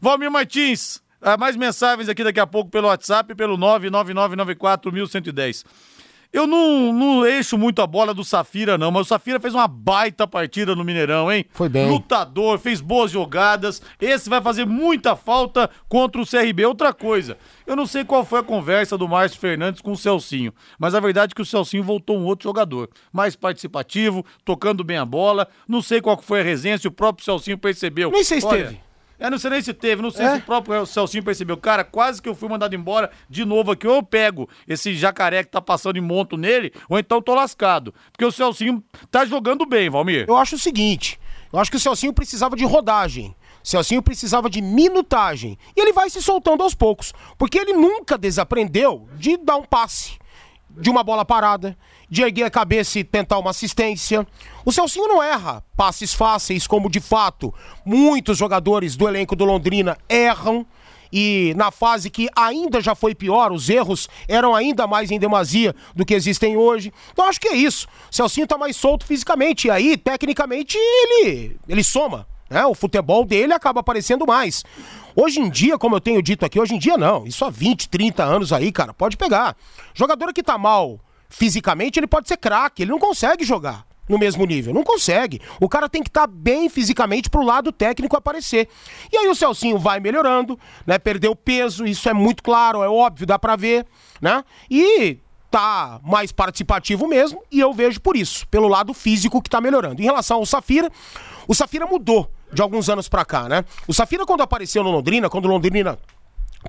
[0.00, 5.64] Valmir Martins, ah, mais mensagens aqui daqui a pouco pelo WhatsApp, pelo 99994110.
[6.32, 9.68] Eu não, não eixo muito a bola do Safira, não, mas o Safira fez uma
[9.68, 11.44] baita partida no Mineirão, hein?
[11.52, 11.90] Foi bem.
[11.90, 13.82] Lutador, fez boas jogadas.
[14.00, 16.64] Esse vai fazer muita falta contra o CRB.
[16.64, 20.54] Outra coisa, eu não sei qual foi a conversa do Márcio Fernandes com o Celcinho,
[20.78, 24.96] mas a verdade é que o Celcinho voltou um outro jogador, mais participativo, tocando bem
[24.96, 25.46] a bola.
[25.68, 28.10] Não sei qual foi a resenha, se o próprio Celcinho percebeu.
[28.10, 28.80] Nem sei se Olha, teve.
[29.22, 30.32] Eu não sei nem se teve, não sei é?
[30.34, 31.56] se o próprio Celcinho percebeu.
[31.56, 33.86] Cara, quase que eu fui mandado embora de novo aqui.
[33.86, 37.94] Ou eu pego esse jacaré que tá passando em monto nele, ou então tô lascado.
[38.10, 40.24] Porque o Celcinho tá jogando bem, Valmir.
[40.28, 41.20] Eu acho o seguinte:
[41.52, 43.34] eu acho que o Celcinho precisava de rodagem.
[43.62, 45.56] O Celcinho precisava de minutagem.
[45.76, 47.12] E ele vai se soltando aos poucos.
[47.38, 50.18] Porque ele nunca desaprendeu de dar um passe,
[50.70, 51.76] de uma bola parada,
[52.12, 54.26] de erguer a cabeça e tentar uma assistência.
[54.66, 57.54] O Celcinho não erra passes fáceis, como de fato
[57.86, 60.66] muitos jogadores do elenco do Londrina erram.
[61.10, 65.74] E na fase que ainda já foi pior, os erros eram ainda mais em demasia
[65.96, 66.92] do que existem hoje.
[67.14, 67.88] Então acho que é isso.
[68.10, 69.68] O Celcinho tá mais solto fisicamente.
[69.68, 72.26] E aí, tecnicamente, ele, ele soma.
[72.50, 72.62] Né?
[72.66, 74.62] O futebol dele acaba aparecendo mais.
[75.16, 77.26] Hoje em dia, como eu tenho dito aqui, hoje em dia não.
[77.26, 79.56] Isso há 20, 30 anos aí, cara, pode pegar.
[79.94, 81.00] Jogador que tá mal
[81.32, 83.84] fisicamente, ele pode ser craque, ele não consegue jogar.
[84.08, 84.74] no mesmo nível.
[84.74, 85.40] Não consegue.
[85.60, 88.68] O cara tem que estar tá bem fisicamente pro lado técnico aparecer.
[89.10, 90.98] E aí o Celcinho vai melhorando, né?
[90.98, 93.86] Perdeu peso, isso é muito claro, é óbvio, dá pra ver,
[94.20, 94.44] né?
[94.68, 95.18] E
[95.50, 100.02] tá mais participativo mesmo, e eu vejo por isso, pelo lado físico que tá melhorando.
[100.02, 100.90] Em relação ao Safira,
[101.46, 103.64] o Safira mudou de alguns anos pra cá, né?
[103.86, 105.98] O Safira, quando apareceu no Londrina, quando o Londrina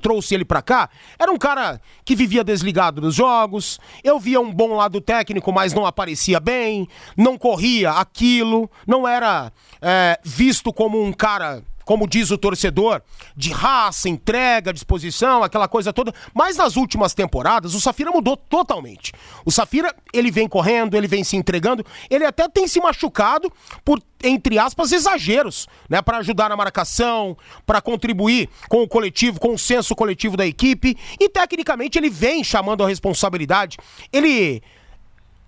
[0.01, 3.79] trouxe ele para cá, era um cara que vivia desligado dos jogos.
[4.03, 9.51] Eu via um bom lado técnico, mas não aparecia bem, não corria aquilo, não era
[9.81, 13.01] é, visto como um cara como diz o torcedor,
[13.35, 16.13] de raça, entrega, disposição, aquela coisa toda.
[16.33, 19.11] Mas nas últimas temporadas, o Safira mudou totalmente.
[19.45, 23.51] O Safira, ele vem correndo, ele vem se entregando, ele até tem se machucado
[23.83, 26.01] por, entre aspas, exageros, né?
[26.01, 30.97] Para ajudar na marcação, para contribuir com o coletivo, com o senso coletivo da equipe.
[31.19, 33.77] E tecnicamente ele vem chamando a responsabilidade.
[34.11, 34.61] Ele,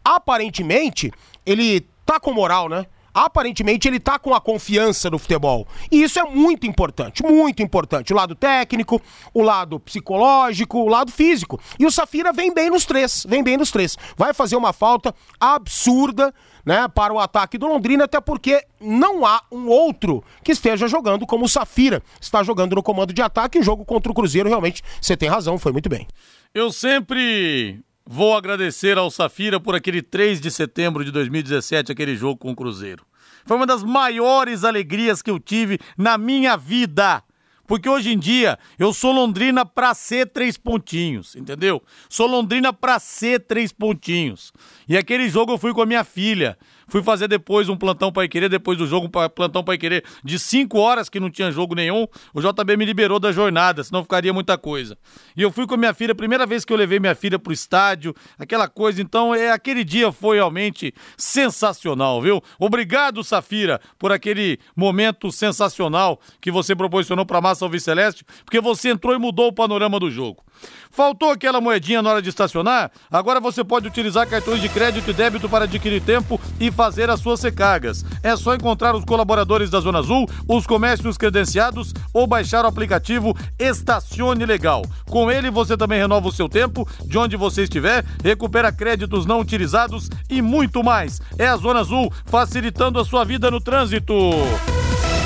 [0.04, 1.12] aparentemente,
[1.46, 2.86] ele tá com moral, né?
[3.16, 5.66] Aparentemente ele tá com a confiança no futebol.
[5.90, 8.12] E isso é muito importante, muito importante.
[8.12, 9.02] O lado técnico,
[9.34, 11.58] o lado psicológico, o lado físico.
[11.80, 13.98] E o Safira vem bem nos três, vem bem nos três.
[14.18, 16.34] Vai fazer uma falta absurda,
[16.66, 21.26] né, para o ataque do Londrina, até porque não há um outro que esteja jogando
[21.26, 23.60] como o Safira está jogando no comando de ataque.
[23.60, 26.08] O jogo contra o Cruzeiro, realmente, você tem razão, foi muito bem.
[26.54, 32.38] Eu sempre Vou agradecer ao Safira por aquele 3 de setembro de 2017, aquele jogo
[32.38, 33.04] com o Cruzeiro.
[33.46, 37.24] Foi uma das maiores alegrias que eu tive na minha vida.
[37.66, 41.82] Porque hoje em dia eu sou Londrina pra ser três pontinhos, entendeu?
[42.08, 44.54] Sou Londrina pra ser três pontinhos.
[44.88, 46.60] E aquele jogo eu fui com a minha filha.
[46.88, 50.38] Fui fazer depois um plantão para querer, depois do jogo um plantão para querer de
[50.38, 52.08] 5 horas que não tinha jogo nenhum.
[52.34, 54.98] O JB me liberou da jornada, senão ficaria muita coisa.
[55.36, 57.54] E eu fui com a minha filha, primeira vez que eu levei minha filha pro
[57.54, 59.02] estádio, aquela coisa.
[59.02, 62.42] Então, é aquele dia foi realmente sensacional, viu?
[62.60, 68.90] Obrigado, Safira, por aquele momento sensacional que você proporcionou para Massa Alves Celeste, porque você
[68.90, 70.44] entrou e mudou o panorama do jogo.
[70.90, 72.90] Faltou aquela moedinha na hora de estacionar?
[73.12, 77.20] Agora você pode utilizar cartões de crédito e débito para adquirir tempo e fazer as
[77.20, 78.06] suas recargas.
[78.24, 83.36] É só encontrar os colaboradores da Zona Azul, os comércios credenciados ou baixar o aplicativo
[83.60, 84.84] Estacione Legal.
[85.10, 89.42] Com ele você também renova o seu tempo de onde você estiver, recupera créditos não
[89.42, 91.22] utilizados e muito mais.
[91.38, 94.14] É a Zona Azul facilitando a sua vida no trânsito.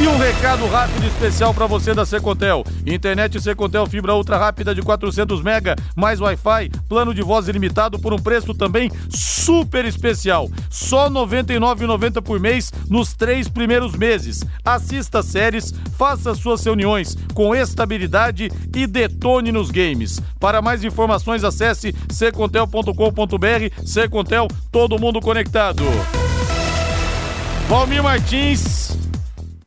[0.02, 2.64] E um recado rápido e especial para você da Secontel.
[2.86, 8.14] Internet Secontel fibra ultra rápida de 400 mega, mais Wi-Fi, plano de voz ilimitado por
[8.14, 10.50] um preço também super especial.
[10.70, 14.42] Só R$ 99,90 por mês nos três primeiros meses.
[14.64, 20.22] Assista séries, faça suas reuniões com estabilidade e detone nos games.
[20.40, 23.86] Para mais informações, acesse secontel.com.br.
[23.86, 25.84] Secontel, todo mundo conectado.
[27.68, 28.98] Valmir Martins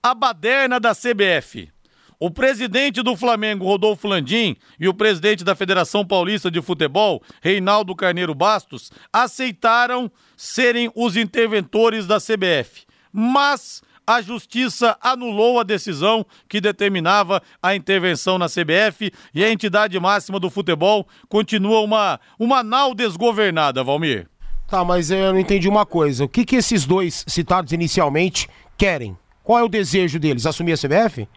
[0.03, 1.71] a baderna da CBF.
[2.19, 7.95] O presidente do Flamengo, Rodolfo Landim, e o presidente da Federação Paulista de Futebol, Reinaldo
[7.95, 12.85] Carneiro Bastos, aceitaram serem os interventores da CBF.
[13.13, 19.99] Mas a justiça anulou a decisão que determinava a intervenção na CBF e a entidade
[19.99, 24.29] máxima do futebol continua uma, uma nau desgovernada, Valmir.
[24.69, 26.25] Tá, mas eu não entendi uma coisa.
[26.25, 29.17] O que, que esses dois citados inicialmente querem?
[29.43, 30.47] Qual é o desejo deles?
[30.47, 31.29] Assumir a CBF?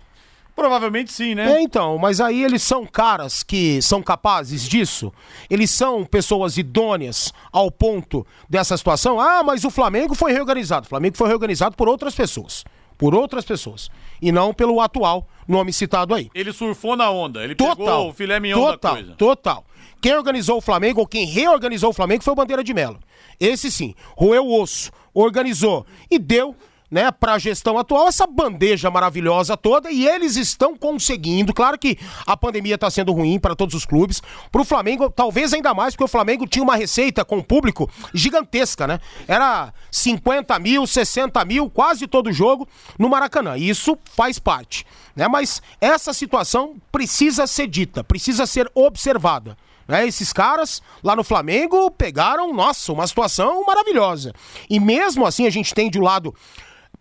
[0.55, 1.57] Provavelmente sim, né?
[1.57, 5.11] É, então, mas aí eles são caras que são capazes disso?
[5.49, 9.19] Eles são pessoas idôneas ao ponto dessa situação?
[9.19, 10.85] Ah, mas o Flamengo foi reorganizado.
[10.85, 12.63] O Flamengo foi reorganizado por outras pessoas.
[12.97, 13.89] Por outras pessoas.
[14.21, 16.29] E não pelo atual nome citado aí.
[16.33, 17.43] Ele surfou na onda.
[17.43, 19.15] Ele total, pegou o filé mignon total, da coisa.
[19.15, 19.65] Total.
[20.01, 22.99] Quem organizou o Flamengo, ou quem reorganizou o Flamengo, foi o Bandeira de Melo.
[23.39, 23.93] Esse sim.
[24.15, 24.89] Roeu o osso.
[25.13, 25.85] Organizou.
[26.09, 26.55] E deu
[26.89, 31.53] né, para a gestão atual essa bandeja maravilhosa toda e eles estão conseguindo.
[31.53, 34.21] Claro que a pandemia está sendo ruim para todos os clubes,
[34.51, 37.89] para o Flamengo talvez ainda mais, porque o Flamengo tinha uma receita com o público
[38.13, 38.99] gigantesca, né?
[39.27, 42.67] Era 50 mil, 60 mil, quase todo jogo
[42.97, 43.57] no Maracanã.
[43.57, 45.27] Isso faz parte, né?
[45.27, 49.57] Mas essa situação precisa ser dita, precisa ser observada.
[49.87, 50.07] Né?
[50.07, 54.33] Esses caras lá no Flamengo pegaram, nossa, uma situação maravilhosa.
[54.69, 56.33] E mesmo assim a gente tem de um lado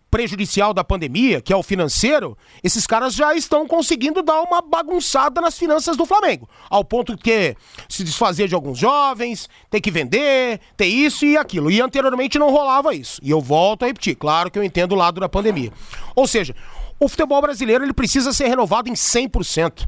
[0.09, 5.41] prejudicial da pandemia, que é o financeiro, esses caras já estão conseguindo dar uma bagunçada
[5.41, 6.47] nas finanças do Flamengo.
[6.69, 7.55] Ao ponto que
[7.89, 11.69] se desfazer de alguns jovens, ter que vender, ter isso e aquilo.
[11.69, 13.19] E anteriormente não rolava isso.
[13.21, 15.71] E eu volto a repetir, claro que eu entendo o lado da pandemia.
[16.15, 16.55] Ou seja,
[16.99, 19.87] o futebol brasileiro ele precisa ser renovado em 100%.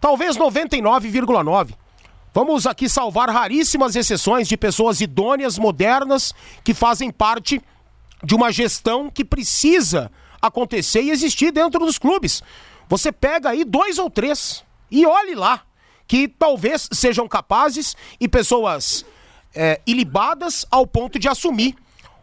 [0.00, 1.74] Talvez 99,9%.
[2.32, 6.32] Vamos aqui salvar raríssimas exceções de pessoas idôneas, modernas,
[6.62, 7.60] que fazem parte
[8.22, 12.42] de uma gestão que precisa acontecer e existir dentro dos clubes.
[12.88, 15.62] Você pega aí dois ou três e olhe lá,
[16.06, 19.04] que talvez sejam capazes e pessoas
[19.54, 21.76] é, ilibadas ao ponto de assumir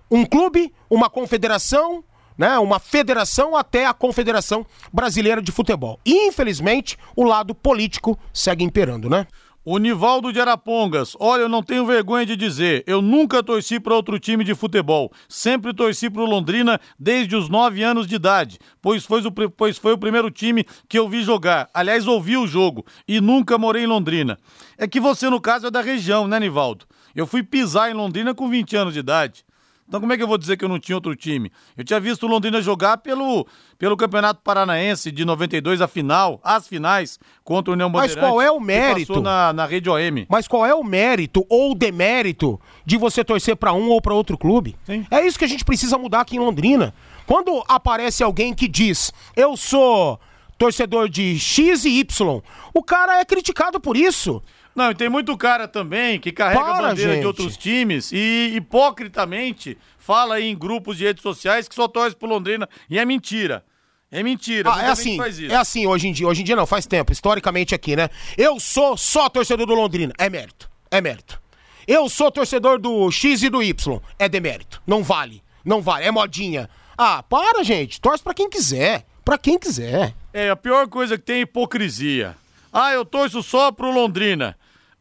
[0.10, 2.04] um clube, uma confederação,
[2.38, 6.00] né, uma federação até a Confederação Brasileira de Futebol.
[6.06, 9.26] Infelizmente, o lado político segue imperando, né?
[9.70, 13.94] O Nivaldo de Arapongas, olha, eu não tenho vergonha de dizer, eu nunca torci para
[13.94, 18.60] outro time de futebol, sempre torci para o Londrina desde os nove anos de idade,
[18.82, 22.48] pois foi, o, pois foi o primeiro time que eu vi jogar, aliás, ouvi o
[22.48, 24.40] jogo, e nunca morei em Londrina.
[24.78, 26.86] É que você, no caso, é da região, né, Nivaldo?
[27.14, 29.44] Eu fui pisar em Londrina com 20 anos de idade.
[29.88, 31.52] Então como é que eu vou dizer que eu não tinha outro time?
[31.78, 33.48] Eu tinha visto o Londrina jogar pelo,
[33.80, 37.90] pelo Campeonato Paranaense de 92, a final, as finais, contra o União.
[37.90, 39.08] Mas qual é o mérito?
[39.08, 40.26] Passou na, na rede OM.
[40.28, 44.38] Mas qual é o mérito ou demérito de você torcer para um ou para outro
[44.38, 44.76] clube?
[44.84, 45.06] Sim.
[45.10, 46.94] É isso que a gente precisa mudar aqui em Londrina.
[47.26, 50.20] Quando aparece alguém que diz, eu sou
[50.58, 52.42] torcedor de X e Y,
[52.74, 54.42] o cara é criticado por isso.
[54.78, 57.22] Não, e tem muito cara também que carrega Para, a bandeira gente.
[57.22, 62.30] de outros times e hipocritamente fala em grupos de redes sociais que só torce pro
[62.30, 63.66] Londrina e é mentira.
[64.12, 64.72] É mentira.
[64.72, 65.18] Ah, é assim,
[65.50, 66.28] é assim hoje em dia.
[66.28, 68.08] Hoje em dia não, faz tempo, historicamente aqui, né?
[68.38, 70.14] Eu sou só torcedor do Londrina.
[70.16, 70.70] É mérito.
[70.92, 71.42] É mérito.
[71.88, 74.00] Eu sou torcedor do X e do Y.
[74.20, 74.80] É demérito.
[74.86, 75.42] Não vale.
[75.66, 76.06] Não vale.
[76.06, 76.70] É modinha.
[76.96, 78.00] Ah, para, gente.
[78.00, 79.08] Torce pra quem quiser.
[79.26, 80.14] Pra quem quiser.
[80.32, 82.36] É, a pior coisa que tem é hipocrisia.
[82.72, 84.56] Ah, eu torço só pro Londrina.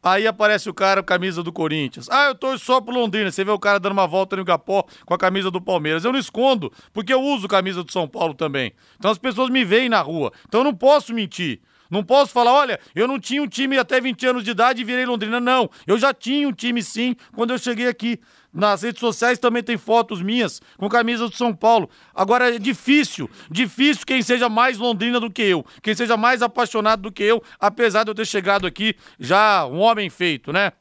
[0.07, 2.09] Aí aparece o cara com a camisa do Corinthians.
[2.09, 3.29] Ah, eu torço só pro Londrina.
[3.33, 6.05] Você vê o cara dando uma volta no Gapó com a camisa do Palmeiras.
[6.05, 8.73] Eu não escondo, porque eu uso camisa do São Paulo também.
[8.97, 10.33] Então as pessoas me veem na rua.
[10.47, 11.61] Então eu não posso mentir.
[11.91, 14.85] Não posso falar, olha, eu não tinha um time até 20 anos de idade e
[14.85, 15.41] virei Londrina.
[15.41, 18.21] Não, eu já tinha um time sim quando eu cheguei aqui.
[18.53, 21.91] Nas redes sociais também tem fotos minhas com camisas do São Paulo.
[22.15, 27.03] Agora é difícil, difícil quem seja mais londrina do que eu, quem seja mais apaixonado
[27.03, 30.73] do que eu, apesar de eu ter chegado aqui já um homem feito, né?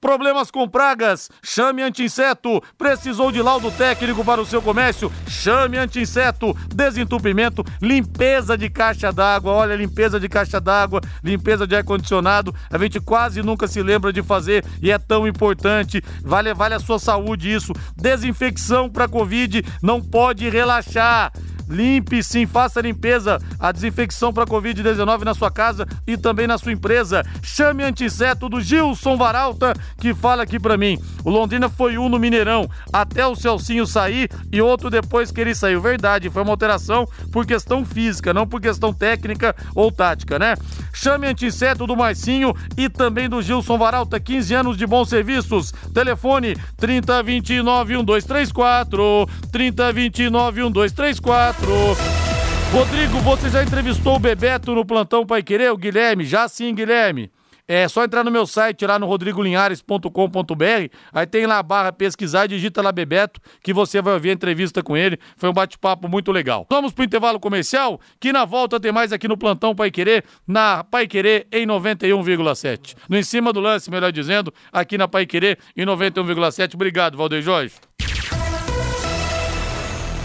[0.00, 1.30] Problemas com pragas?
[1.42, 2.62] Chame Anti-Inseto.
[2.76, 5.10] Precisou de laudo técnico para o seu comércio?
[5.26, 6.54] Chame Anti-Inseto.
[6.74, 9.52] Desentupimento, limpeza de caixa d'água.
[9.52, 12.54] Olha, limpeza de caixa d'água, limpeza de ar-condicionado.
[12.70, 16.02] A gente quase nunca se lembra de fazer e é tão importante.
[16.22, 17.72] Vale, vale a sua saúde isso.
[17.96, 21.32] Desinfecção para Covid não pode relaxar.
[21.68, 26.58] Limpe sim, faça a limpeza, a desinfecção para Covid-19 na sua casa e também na
[26.58, 27.24] sua empresa.
[27.42, 30.98] Chame antisseto do Gilson Varalta, que fala aqui para mim.
[31.24, 35.54] O Londrina foi um no Mineirão, até o Celcinho sair e outro depois que ele
[35.54, 35.80] saiu.
[35.80, 40.54] Verdade, foi uma alteração por questão física, não por questão técnica ou tática, né?
[40.92, 45.72] Chame antisseto do Marcinho e também do Gilson Varalta, 15 anos de bons serviços.
[45.92, 51.53] Telefone 3029 1234, 3029 1234.
[52.72, 55.70] Rodrigo, você já entrevistou o Bebeto no plantão Pai Querer?
[55.72, 56.24] O Guilherme?
[56.24, 57.30] Já sim, Guilherme.
[57.66, 62.46] É só entrar no meu site lá no rodrigolinhares.com.br, aí tem lá a barra pesquisar,
[62.46, 65.18] digita lá Bebeto, que você vai ouvir a entrevista com ele.
[65.38, 66.66] Foi um bate-papo muito legal.
[66.68, 70.84] Vamos pro intervalo comercial, que na volta tem mais aqui no Plantão Pai Querer, na
[70.84, 72.96] Pai Querer em 91,7.
[73.08, 76.74] No Em Cima do Lance, melhor dizendo, aqui na Pai Querer em 91,7.
[76.74, 77.76] Obrigado, Valdeir Jorge.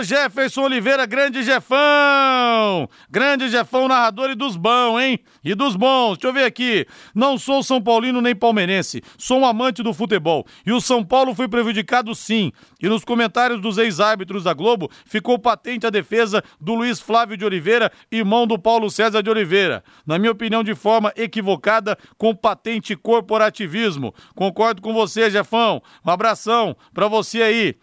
[0.00, 2.88] Jefferson Oliveira, grande Jefão!
[3.10, 5.18] Grande Jefão, narrador e dos bons, hein?
[5.44, 6.16] E dos bons.
[6.16, 6.86] Deixa eu ver aqui.
[7.14, 9.02] Não sou São Paulino nem palmeirense.
[9.18, 10.46] Sou um amante do futebol.
[10.64, 12.52] E o São Paulo foi prejudicado sim.
[12.80, 17.44] E nos comentários dos ex-árbitros da Globo ficou patente a defesa do Luiz Flávio de
[17.44, 19.84] Oliveira, irmão do Paulo César de Oliveira.
[20.06, 24.14] Na minha opinião, de forma equivocada, com patente corporativismo.
[24.34, 25.82] Concordo com você, Jefão.
[26.04, 27.76] Um abração pra você aí.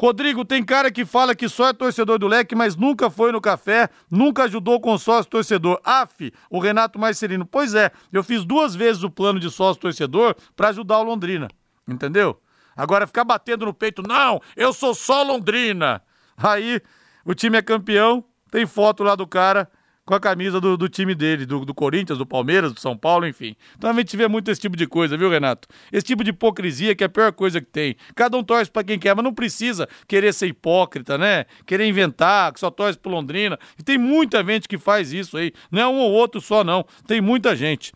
[0.00, 3.38] Rodrigo, tem cara que fala que só é torcedor do leque, mas nunca foi no
[3.38, 5.78] café, nunca ajudou com sócio torcedor.
[5.84, 7.44] AF, o Renato Marcelino.
[7.44, 11.48] Pois é, eu fiz duas vezes o plano de sócio torcedor para ajudar o Londrina.
[11.86, 12.40] Entendeu?
[12.74, 16.00] Agora ficar batendo no peito, não, eu sou só Londrina.
[16.34, 16.80] Aí
[17.22, 19.70] o time é campeão, tem foto lá do cara
[20.10, 23.28] com a camisa do, do time dele, do, do, Corinthians, do Palmeiras, do São Paulo,
[23.28, 23.54] enfim.
[23.78, 25.68] Então a gente vê muito esse tipo de coisa, viu, Renato?
[25.92, 27.94] Esse tipo de hipocrisia que é a pior coisa que tem.
[28.16, 31.44] Cada um torce para quem quer, mas não precisa querer ser hipócrita, né?
[31.64, 33.56] Querer inventar, que só torce pro Londrina.
[33.78, 35.52] E tem muita gente que faz isso aí.
[35.70, 36.84] Não é um ou outro só, não.
[37.06, 37.92] Tem muita gente.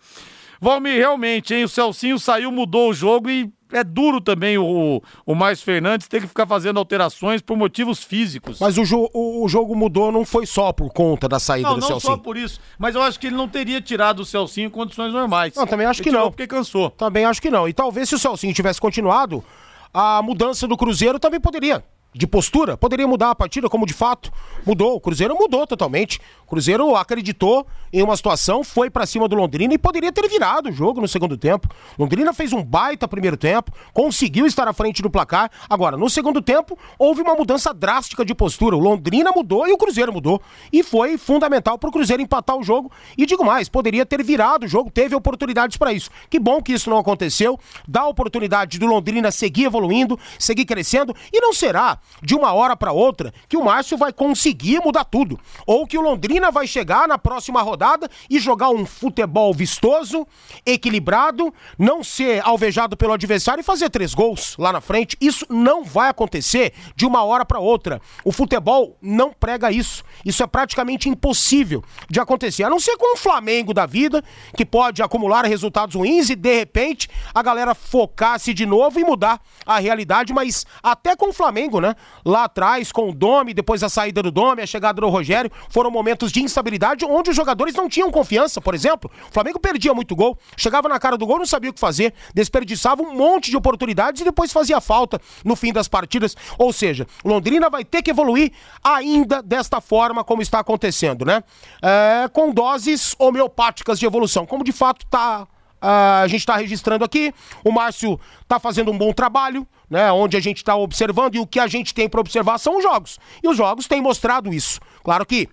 [0.61, 1.65] Valmir, realmente, hein?
[1.65, 6.21] O Celcinho saiu, mudou o jogo e é duro também o, o Márcio Fernandes ter
[6.21, 8.59] que ficar fazendo alterações por motivos físicos.
[8.61, 11.81] Mas o, jo o jogo mudou não foi só por conta da saída não, do
[11.81, 12.11] não Celcinho.
[12.11, 14.71] Não só por isso, mas eu acho que ele não teria tirado o Celcinho em
[14.71, 15.55] condições normais.
[15.55, 16.31] Não, também acho ele que não.
[16.31, 16.91] porque cansou.
[16.91, 17.69] Também acho que não.
[17.69, 19.45] E talvez se o Celcinho tivesse continuado,
[19.93, 21.85] a mudança do Cruzeiro também poderia
[22.15, 24.33] de postura, poderia mudar a partida, como de fato
[24.65, 24.95] mudou.
[24.95, 26.21] O Cruzeiro mudou totalmente.
[26.47, 30.69] O Cruzeiro acreditou em uma situação, foi para cima do Londrina e poderia ter virado
[30.69, 31.69] o jogo no segundo tempo.
[31.99, 35.51] Londrina fez um baita primeiro tempo, conseguiu estar à frente do placar.
[35.69, 38.77] Agora, no segundo tempo, houve uma mudança drástica de postura.
[38.77, 40.41] O Londrina mudou e o Cruzeiro mudou.
[40.73, 42.93] E foi fundamental para o Cruzeiro empatar o jogo.
[43.19, 46.11] E digo mais, poderia ter virado o jogo, teve oportunidades para isso.
[46.31, 47.59] Que bom que isso não aconteceu.
[47.89, 52.93] Dá oportunidade do Londrina seguir evoluindo, seguir crescendo e não será de uma hora para
[52.93, 55.39] outra que o Márcio vai conseguir mudar tudo.
[55.67, 60.27] Ou que o Londrina vai chegar na próxima rodada e jogar um futebol vistoso,
[60.65, 65.17] equilibrado, não ser alvejado pelo adversário e fazer três gols lá na frente.
[65.21, 68.01] Isso não vai acontecer de uma hora para outra.
[68.25, 70.03] O futebol não prega isso.
[70.25, 72.65] Isso é praticamente impossível de acontecer.
[72.65, 74.23] A não ser com o Flamengo da vida,
[74.57, 79.41] que pode acumular resultados ruins e de repente a galera focar-se de novo e mudar
[79.67, 81.94] a realidade, mas até com o Flamengo, né?
[82.25, 85.91] Lá atrás, com o Domi, depois a saída do Domi, a chegada do Rogério, foram
[85.91, 89.11] momentos de instabilidade onde os jogadores não tinham confiança, por exemplo.
[89.31, 92.15] O Flamengo perdia muito gol, chegava na cara do gol, não sabia o que fazer,
[92.35, 96.37] desperdiçava um monte de oportunidades e depois fazia falta no fim das partidas.
[96.59, 101.43] Ou seja, Londrina vai ter que evoluir ainda desta forma como está acontecendo, né?
[101.83, 105.47] É, com doses homeopáticas de evolução, como de fato está
[105.87, 107.33] a gente está registrando aqui.
[107.63, 110.11] O Márcio está fazendo um bom trabalho, né?
[110.11, 112.83] Onde a gente está observando e o que a gente tem para observar são os
[112.83, 113.19] jogos.
[113.43, 114.81] E os jogos têm mostrado isso.
[115.03, 115.49] Claro que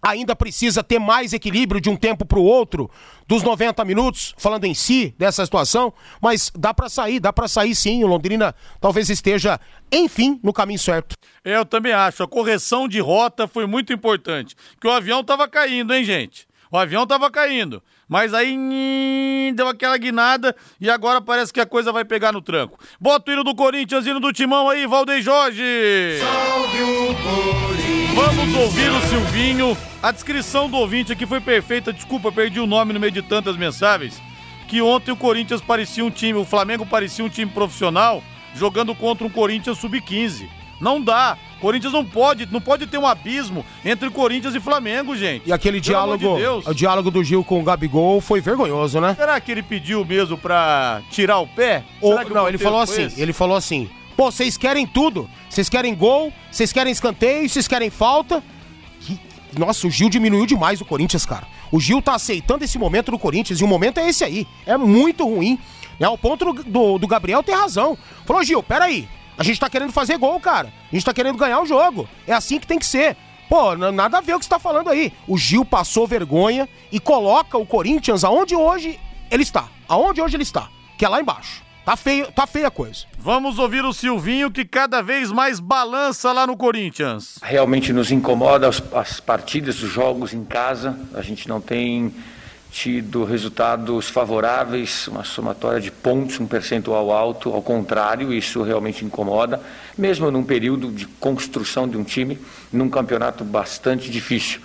[0.00, 2.90] ainda precisa ter mais equilíbrio de um tempo para o outro,
[3.26, 7.74] dos 90 minutos, falando em si dessa situação, mas dá para sair, dá para sair
[7.74, 8.02] sim.
[8.02, 9.60] O Londrina talvez esteja,
[9.92, 11.16] enfim, no caminho certo.
[11.44, 12.22] Eu também acho.
[12.22, 14.56] A correção de rota foi muito importante.
[14.80, 16.46] Que o avião estava caindo, hein, gente?
[16.70, 17.82] O avião estava caindo.
[18.12, 22.78] Mas aí deu aquela guinada e agora parece que a coisa vai pegar no tranco.
[23.00, 25.62] Bota o hino do Corinthians, hino do Timão aí, Valdeir Jorge!
[26.20, 28.14] Salve o Corinthians!
[28.14, 29.74] Vamos ouvir o Silvinho.
[30.02, 31.90] A descrição do ouvinte aqui foi perfeita.
[31.90, 34.20] Desculpa, perdi o nome no meio de tantas mensagens.
[34.68, 38.22] Que ontem o Corinthians parecia um time, o Flamengo parecia um time profissional
[38.54, 40.50] jogando contra um Corinthians sub-15.
[40.82, 41.38] Não dá.
[41.60, 45.48] Corinthians não pode, não pode ter um abismo entre Corinthians e Flamengo, gente.
[45.48, 49.14] E aquele Pelo diálogo, de o diálogo do Gil com o Gabigol foi vergonhoso, né?
[49.16, 51.84] Será que ele pediu mesmo pra tirar o pé?
[52.00, 53.22] Ou, não, ele falou assim, esse?
[53.22, 57.88] ele falou assim, pô, vocês querem tudo, vocês querem gol, vocês querem escanteio, vocês querem
[57.88, 58.42] falta.
[59.56, 61.46] Nossa, o Gil diminuiu demais o Corinthians, cara.
[61.70, 64.48] O Gil tá aceitando esse momento do Corinthians e o momento é esse aí.
[64.66, 65.56] É muito ruim.
[66.00, 67.96] É ao ponto do, do, do Gabriel ter razão.
[68.26, 69.06] Falou, Gil, peraí.
[69.36, 70.72] A gente tá querendo fazer gol, cara.
[70.90, 72.08] A gente tá querendo ganhar o jogo.
[72.26, 73.16] É assim que tem que ser.
[73.48, 75.12] Pô, nada a ver o que você tá falando aí.
[75.26, 78.98] O Gil passou vergonha e coloca o Corinthians aonde hoje
[79.30, 79.68] ele está.
[79.88, 80.68] Aonde hoje ele está.
[80.96, 81.62] Que é lá embaixo.
[81.84, 83.06] Tá feio, tá feia a coisa.
[83.18, 87.40] Vamos ouvir o Silvinho que cada vez mais balança lá no Corinthians.
[87.42, 90.96] Realmente nos incomoda as, as partidas, os jogos em casa.
[91.12, 92.14] A gente não tem
[92.72, 99.60] tido resultados favoráveis, uma somatória de pontos, um percentual alto, ao contrário, isso realmente incomoda,
[99.96, 102.40] mesmo num período de construção de um time,
[102.72, 104.62] num campeonato bastante difícil.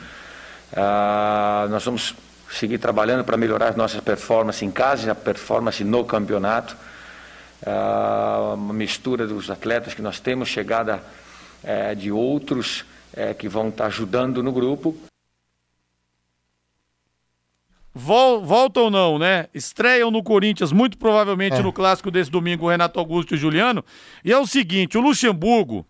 [0.74, 2.16] Ah, nós vamos
[2.50, 6.78] seguir trabalhando para melhorar a nossa performance em casa a performance no campeonato.
[7.66, 11.04] Ah, uma mistura dos atletas que nós temos, chegada
[11.62, 14.96] eh, de outros eh, que vão estar ajudando no grupo.
[17.98, 19.48] Vol, volta ou não, né?
[19.54, 21.62] Estreiam no Corinthians, muito provavelmente é.
[21.62, 23.84] no clássico desse domingo, o Renato Augusto e o Juliano.
[24.24, 25.86] E é o seguinte: o Luxemburgo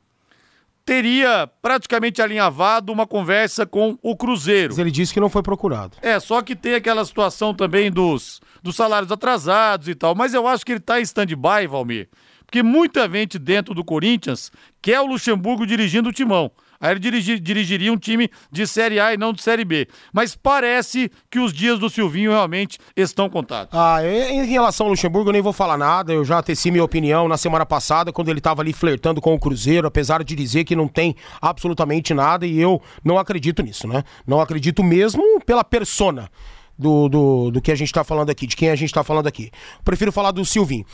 [0.85, 4.69] teria praticamente alinhavado uma conversa com o Cruzeiro.
[4.69, 5.97] Mas ele disse que não foi procurado.
[6.01, 10.15] É, só que tem aquela situação também dos, dos salários atrasados e tal.
[10.15, 12.07] Mas eu acho que ele está em stand-by, Valmir.
[12.45, 14.49] Porque muita gente dentro do Corinthians
[14.81, 16.49] quer o Luxemburgo dirigindo o timão.
[16.79, 19.87] Aí ele dirigir, dirigiria um time de Série A e não de Série B.
[20.13, 23.77] Mas parece que os dias do Silvinho realmente estão contados.
[23.77, 26.13] Ah, em relação ao Luxemburgo, eu nem vou falar nada.
[26.13, 29.39] Eu já teci minha opinião na semana passada, quando ele estava ali flertando com o
[29.39, 34.03] Cruzeiro, apesar de dizer que não tem absolutamente nada, e eu não acredito nisso, né?
[34.25, 36.29] Não acredito mesmo pela persona
[36.77, 39.27] do, do, do que a gente está falando aqui, de quem a gente está falando
[39.27, 39.51] aqui.
[39.83, 40.85] Prefiro falar do Silvinho.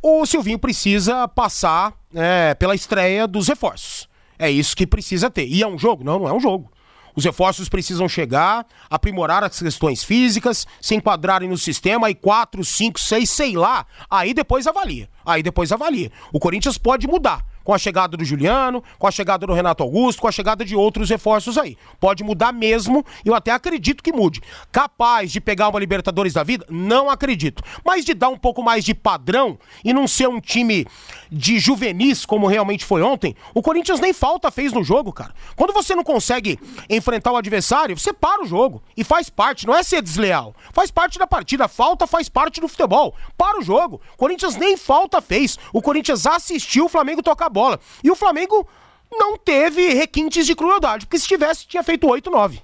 [0.00, 4.08] O Silvinho precisa passar é, pela estreia dos reforços.
[4.38, 5.46] É isso que precisa ter.
[5.46, 6.04] E é um jogo?
[6.04, 6.70] Não, não é um jogo.
[7.18, 13.00] Os reforços precisam chegar, aprimorar as questões físicas, se enquadrarem no sistema, aí 4, 5,
[13.00, 13.84] 6, sei lá.
[14.08, 15.08] Aí depois avalia.
[15.26, 16.12] Aí depois avalia.
[16.32, 20.22] O Corinthians pode mudar com a chegada do Juliano, com a chegada do Renato Augusto,
[20.22, 21.76] com a chegada de outros reforços aí.
[22.00, 24.40] Pode mudar mesmo, eu até acredito que mude.
[24.72, 26.64] Capaz de pegar uma Libertadores da vida?
[26.70, 27.62] Não acredito.
[27.84, 30.86] Mas de dar um pouco mais de padrão e não ser um time
[31.30, 35.34] de juvenis como realmente foi ontem, o Corinthians nem falta fez no jogo, cara.
[35.54, 36.58] Quando você não consegue
[36.88, 40.54] enfrentar o adversário, você para o jogo e faz parte, não é ser desleal.
[40.72, 43.14] Faz parte da partida, falta faz parte do futebol.
[43.36, 44.00] Para o jogo.
[44.14, 45.58] O Corinthians nem falta fez.
[45.70, 47.57] O Corinthians assistiu o Flamengo tocar bola.
[48.02, 48.66] E o Flamengo
[49.10, 52.62] não teve requintes de crueldade, porque se tivesse, tinha feito 8, 9.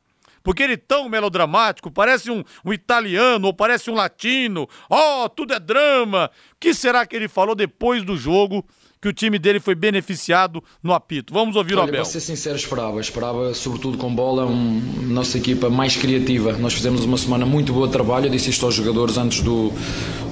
[0.43, 4.69] porque ele é tão melodramático, parece um, um italiano ou parece um latino.
[4.89, 6.31] Oh, tudo é drama.
[6.53, 8.65] O que será que ele falou depois do jogo?
[9.01, 11.33] que o time dele foi beneficiado no apito.
[11.33, 12.05] Vamos ouvir Olha, o Abel.
[12.05, 13.01] Vou ser sincero, esperava.
[13.01, 16.53] Esperava, sobretudo com bola, um, nossa equipa mais criativa.
[16.59, 19.73] Nós fizemos uma semana muito boa de trabalho, eu disse isto aos jogadores antes do,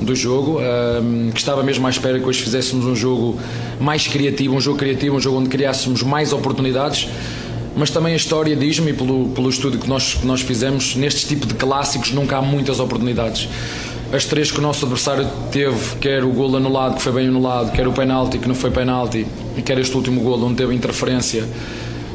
[0.03, 3.41] do jogo, um, que estava mesmo à espera que hoje fizéssemos um jogo
[3.81, 7.09] mais criativo, um jogo criativo, um jogo onde criássemos mais oportunidades
[7.79, 11.47] mas também a história diz-me, pelo, pelo estudo que nós, que nós fizemos, neste tipo
[11.47, 13.49] de clássicos nunca há muitas oportunidades.
[14.13, 17.71] As três que o nosso adversário teve, quer o gol anulado, que foi bem anulado,
[17.71, 19.25] quer o penalti, que não foi penalti,
[19.57, 21.47] e quer este último gol, onde teve interferência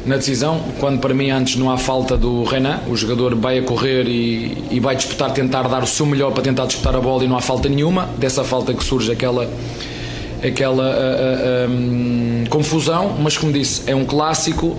[0.04, 3.62] na decisão, quando para mim antes não há falta do Renan, o jogador vai a
[3.62, 7.24] correr e, e vai disputar, tentar dar o seu melhor para tentar disputar a bola
[7.24, 9.48] e não há falta nenhuma, dessa falta que surge aquela
[10.44, 14.76] aquela uh, uh, um, confusão, mas como disse, é um clássico,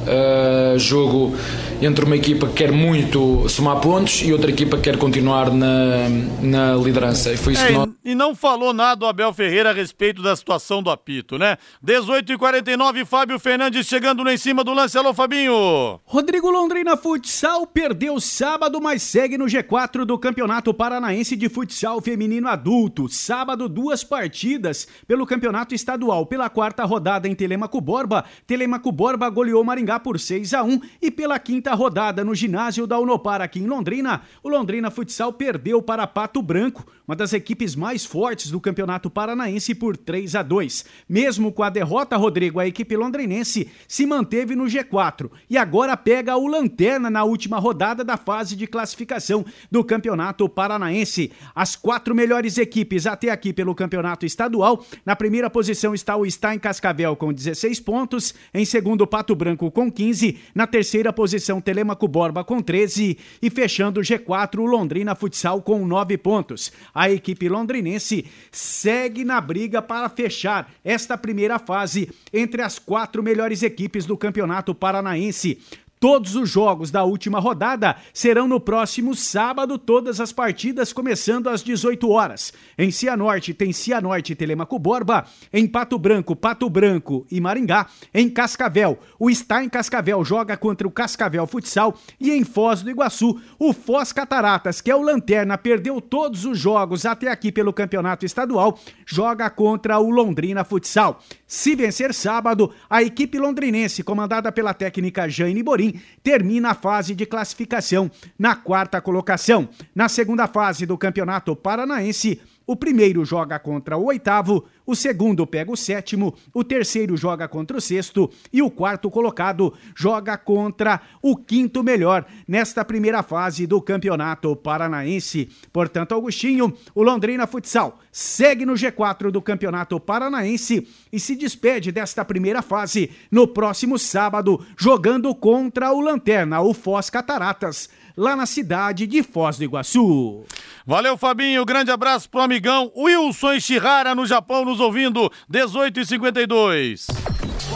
[0.77, 1.35] jogo
[1.81, 6.07] entre uma equipa que quer muito somar pontos e outra equipa que quer continuar na,
[6.41, 7.33] na liderança.
[7.33, 7.89] E, foi isso é, que nós...
[8.03, 11.57] e não falou nada o Abel Ferreira a respeito da situação do apito, né?
[11.81, 14.97] 18 e 49 Fábio Fernandes chegando lá em cima do lance.
[14.97, 15.99] Alô, Fabinho!
[16.05, 22.47] Rodrigo Londrina Futsal perdeu sábado, mas segue no G4 do Campeonato Paranaense de Futsal Feminino
[22.47, 23.09] Adulto.
[23.09, 26.25] Sábado, duas partidas pelo Campeonato Estadual.
[26.25, 31.11] Pela quarta rodada em Telemaco Borba, Telemaco Borba goleou Maringá por 6 a 1 e
[31.11, 35.81] pela quinta quinta rodada no ginásio da Unopar aqui em Londrina, o Londrina Futsal perdeu
[35.81, 40.85] para Pato Branco, uma das equipes mais fortes do Campeonato Paranaense por 3 a 2.
[41.07, 46.35] Mesmo com a derrota, Rodrigo, a equipe londrinense se manteve no G4 e agora pega
[46.35, 51.31] o Lanterna na última rodada da fase de classificação do Campeonato Paranaense.
[51.53, 54.83] As quatro melhores equipes até aqui pelo Campeonato Estadual.
[55.05, 59.91] Na primeira posição está o Stein Cascavel com 16 pontos, em segundo Pato Branco com
[59.91, 65.61] 15, na terceira posição Telemaco Borba com 13 e fechando o G4 o Londrina Futsal
[65.61, 66.71] com 9 pontos.
[66.93, 73.63] A equipe londrinense segue na briga para fechar esta primeira fase entre as quatro melhores
[73.63, 75.59] equipes do Campeonato Paranaense.
[76.05, 81.63] Todos os jogos da última rodada serão no próximo sábado, todas as partidas começando às
[81.63, 82.53] 18 horas.
[82.77, 88.29] Em Cianorte tem Cianorte e Telemaco Borba, em Pato Branco, Pato Branco e Maringá, em
[88.29, 93.41] Cascavel, o Está em Cascavel joga contra o Cascavel Futsal e em Foz do Iguaçu,
[93.57, 98.27] o Foz Cataratas, que é o Lanterna, perdeu todos os jogos até aqui pelo Campeonato
[98.27, 98.77] Estadual,
[99.07, 101.19] joga contra o Londrina Futsal.
[101.47, 107.25] Se vencer sábado, a equipe londrinense, comandada pela técnica Jane Borim, termina a fase de
[107.25, 109.69] classificação na quarta colocação.
[109.93, 115.71] Na segunda fase do Campeonato Paranaense, o primeiro joga contra o oitavo, o segundo pega
[115.71, 121.35] o sétimo, o terceiro joga contra o sexto e o quarto colocado joga contra o
[121.35, 125.49] quinto melhor nesta primeira fase do Campeonato Paranaense.
[125.71, 132.23] Portanto, Augustinho, o Londrina Futsal segue no G4 do Campeonato Paranaense e se despede desta
[132.23, 139.07] primeira fase no próximo sábado, jogando contra o Lanterna, o Foz Cataratas lá na cidade
[139.07, 140.43] de Foz do Iguaçu.
[140.85, 141.65] Valeu, Fabinho.
[141.65, 147.24] Grande abraço pro amigão Wilson Ishihara no Japão nos ouvindo, 18 e 52.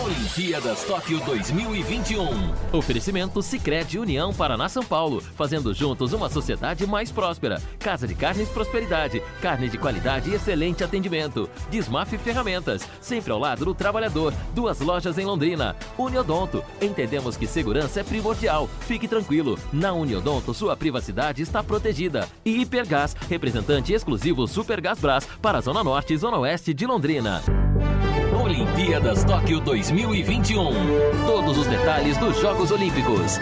[0.03, 2.25] Olimpíadas Tóquio 2021.
[2.71, 7.61] Oferecimento Sicredi União Paraná São Paulo, fazendo juntos uma sociedade mais próspera.
[7.77, 11.49] Casa de Carnes Prosperidade, carne de qualidade e excelente atendimento.
[11.69, 14.33] Desmaf Ferramentas, sempre ao lado do trabalhador.
[14.55, 15.75] Duas lojas em Londrina.
[15.97, 18.69] Uniodonto, entendemos que segurança é primordial.
[18.81, 22.25] Fique tranquilo, na Uniodonto sua privacidade está protegida.
[22.45, 27.41] E Hipergás, representante exclusivo Supergás Brás para a Zona Norte e Zona Oeste de Londrina.
[28.49, 30.71] Olimpíadas Tóquio 2021.
[31.27, 33.33] Todos os detalhes dos Jogos Olímpicos.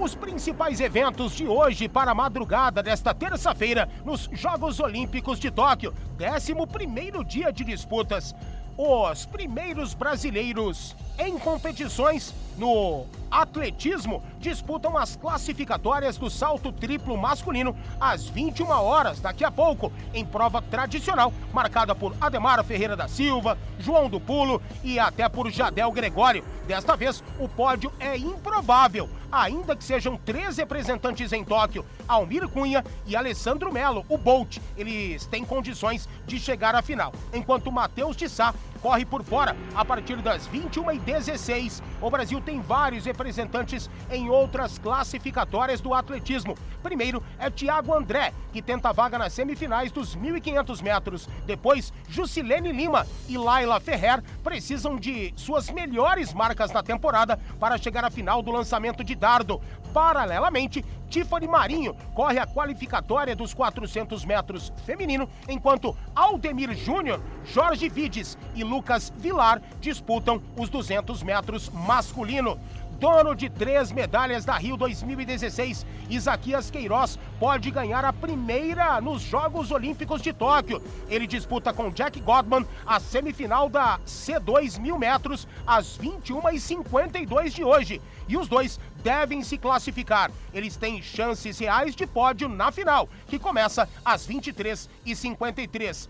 [0.00, 5.94] Os principais eventos de hoje para a madrugada desta terça-feira nos Jogos Olímpicos de Tóquio,
[6.20, 8.34] 11 dia de disputas.
[8.76, 18.26] Os primeiros brasileiros em competições no atletismo disputam as classificatórias do salto triplo masculino às
[18.26, 24.08] 21 horas daqui a pouco, em prova tradicional marcada por Ademar Ferreira da Silva, João
[24.08, 26.44] do Pulo e até por Jadel Gregório.
[26.66, 32.84] Desta vez, o pódio é improvável, ainda que sejam três representantes em Tóquio, Almir Cunha
[33.06, 34.58] e Alessandro Melo, o Bolt.
[34.76, 39.84] Eles têm condições de chegar à final, enquanto Matheus de Sá corre por fora a
[39.84, 41.82] partir das 21h16.
[42.00, 46.56] O Brasil tem vários representantes em outras classificatórias do atletismo.
[46.82, 51.28] Primeiro é Thiago André, que tenta vaga nas semifinais dos 1.500 metros.
[51.46, 58.04] Depois, Jusilene Lima e Laila Ferrer precisam de suas melhores marcas na temporada para chegar
[58.04, 59.60] à final do lançamento de dardo.
[59.92, 68.38] Paralelamente, Tiffany Marinho corre a qualificatória dos 400 metros feminino, enquanto Aldemir Júnior, Jorge Vides
[68.54, 72.58] e Lucas Vilar disputam os 200 metros masculino
[73.00, 79.70] dono de três medalhas da Rio 2016, Isaquias Queiroz, pode ganhar a primeira nos Jogos
[79.70, 80.82] Olímpicos de Tóquio.
[81.08, 88.02] Ele disputa com Jack Godman a semifinal da C2 mil metros às 21h52 de hoje.
[88.28, 90.30] E os dois devem se classificar.
[90.52, 96.06] Eles têm chances reais de pódio na final, que começa às 23h53.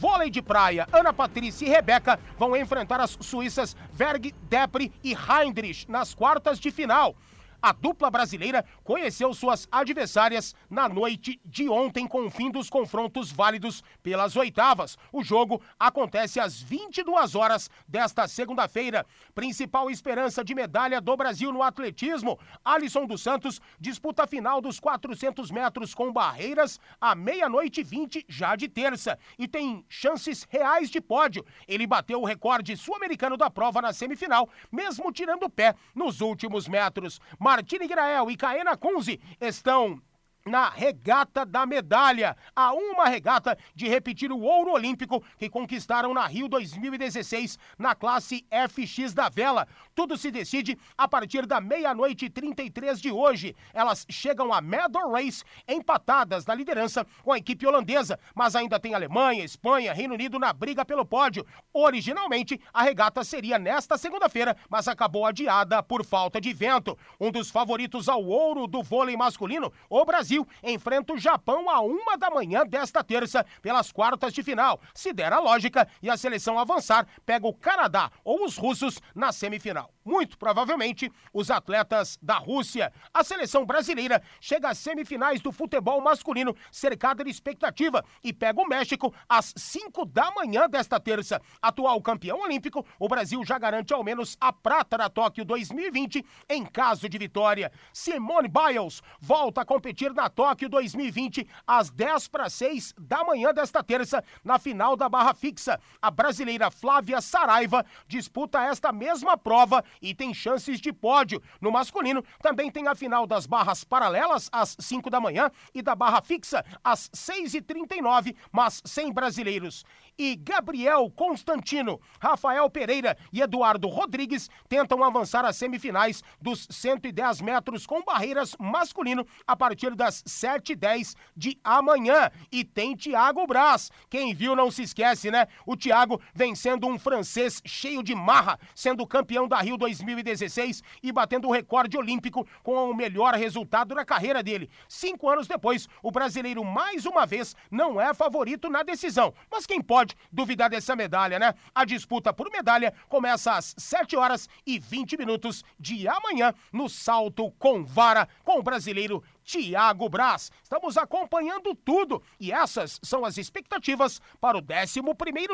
[0.00, 5.90] Vôlei de praia, Ana Patrícia e Rebeca vão enfrentar as suíças Verg, Depre e Heinrich
[5.90, 7.14] nas quartas de final.
[7.62, 13.30] A dupla brasileira conheceu suas adversárias na noite de ontem com o fim dos confrontos
[13.30, 14.98] válidos pelas oitavas.
[15.12, 19.06] O jogo acontece às 22 horas desta segunda-feira.
[19.32, 24.80] Principal esperança de medalha do Brasil no atletismo, Alisson dos Santos disputa a final dos
[24.80, 30.90] 400 metros com barreiras à meia-noite e 20 já de terça e tem chances reais
[30.90, 31.46] de pódio.
[31.68, 36.66] Ele bateu o recorde sul-americano da prova na semifinal, mesmo tirando o pé nos últimos
[36.66, 37.20] metros.
[37.52, 40.00] Martini Grael e Caena Kunze estão
[40.46, 46.26] na regata da medalha, a uma regata de repetir o ouro olímpico que conquistaram na
[46.26, 49.68] Rio 2016 na classe FX da vela.
[49.94, 53.54] Tudo se decide a partir da meia-noite e 33 de hoje.
[53.74, 58.94] Elas chegam a Medal Race empatadas na liderança com a equipe holandesa, mas ainda tem
[58.94, 61.46] Alemanha, Espanha, Reino Unido na briga pelo pódio.
[61.72, 66.96] Originalmente, a regata seria nesta segunda-feira, mas acabou adiada por falta de vento.
[67.20, 72.16] Um dos favoritos ao ouro do vôlei masculino, o Brasil enfrenta o Japão a uma
[72.16, 74.80] da manhã desta terça pelas quartas de final.
[74.94, 79.32] Se der a lógica e a seleção avançar, pega o Canadá ou os russos na
[79.32, 79.81] semifinal.
[80.04, 82.92] Muito provavelmente os atletas da Rússia.
[83.14, 88.66] A seleção brasileira chega às semifinais do futebol masculino, cercada de expectativa, e pega o
[88.66, 91.40] México às 5 da manhã desta terça.
[91.60, 96.66] Atual campeão olímpico, o Brasil já garante ao menos a prata na Tóquio 2020 em
[96.66, 97.70] caso de vitória.
[97.92, 103.84] Simone Biles volta a competir na Tóquio 2020, às 10 para 6 da manhã desta
[103.84, 105.78] terça, na final da barra fixa.
[106.00, 111.40] A brasileira Flávia Saraiva disputa esta mesma prova e tem chances de pódio.
[111.60, 115.94] No masculino, também tem a final das barras paralelas, às 5 da manhã, e da
[115.94, 119.84] barra fixa, às 6h39, mas sem brasileiros
[120.18, 127.86] e Gabriel Constantino, Rafael Pereira e Eduardo Rodrigues tentam avançar às semifinais dos 110 metros
[127.86, 132.30] com barreiras masculino a partir das 7h10 de amanhã.
[132.50, 133.90] E tem Thiago Braz.
[134.08, 135.48] Quem viu não se esquece, né?
[135.66, 141.48] O Thiago vencendo um francês cheio de marra, sendo campeão da Rio 2016 e batendo
[141.48, 144.70] o recorde olímpico com o melhor resultado na carreira dele.
[144.88, 149.34] Cinco anos depois, o brasileiro mais uma vez não é favorito na decisão.
[149.50, 151.54] Mas quem pode duvidar dessa medalha, né?
[151.74, 157.50] A disputa por medalha começa às 7 horas e 20 minutos de amanhã no salto
[157.52, 160.50] com vara com o brasileiro Tiago Braz.
[160.62, 165.02] Estamos acompanhando tudo e essas são as expectativas para o 11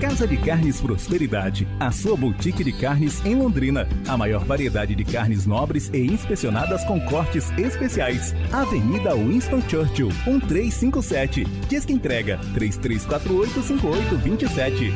[0.00, 3.88] Casa de Carnes Prosperidade, a sua boutique de carnes em Londrina.
[4.06, 8.34] A maior variedade de carnes nobres e inspecionadas com cortes especiais.
[8.52, 11.44] Avenida Winston Churchill, 1357.
[11.66, 14.92] Disque entrega 33485827.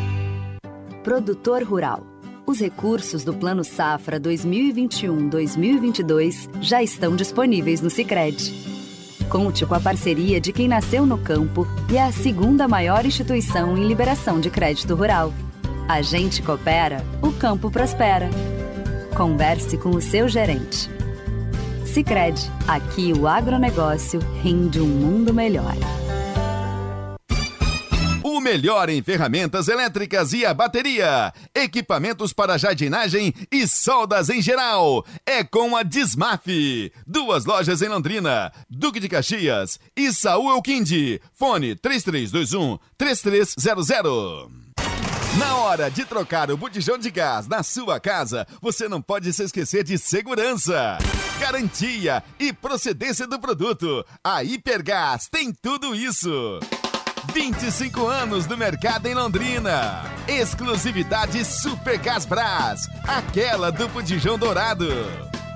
[1.03, 2.07] Produtor Rural.
[2.47, 8.70] Os recursos do Plano Safra 2021-2022 já estão disponíveis no Sicredi
[9.31, 13.79] Conte com a parceria de quem nasceu no campo e é a segunda maior instituição
[13.79, 15.33] em liberação de crédito rural.
[15.89, 18.29] A gente coopera, o campo prospera.
[19.17, 20.91] Converse com o seu gerente.
[21.85, 25.77] Sicredi, aqui o agronegócio rende um mundo melhor.
[28.41, 35.05] Melhor em ferramentas elétricas e a bateria, equipamentos para jardinagem e soldas em geral.
[35.27, 36.47] É com a Dismaf.
[37.07, 41.21] Duas lojas em Londrina, Duque de Caxias e Saúl Elquinde.
[41.35, 44.49] Fone 3321 3300.
[45.39, 49.45] Na hora de trocar o botijão de gás na sua casa, você não pode se
[49.45, 50.99] esquecer de segurança,
[51.39, 54.05] garantia e procedência do produto.
[54.25, 56.59] A Hipergás tem tudo isso.
[57.33, 60.05] 25 anos do mercado em Londrina.
[60.27, 64.89] Exclusividade Super Gás Brás, aquela do Pudijão Dourado.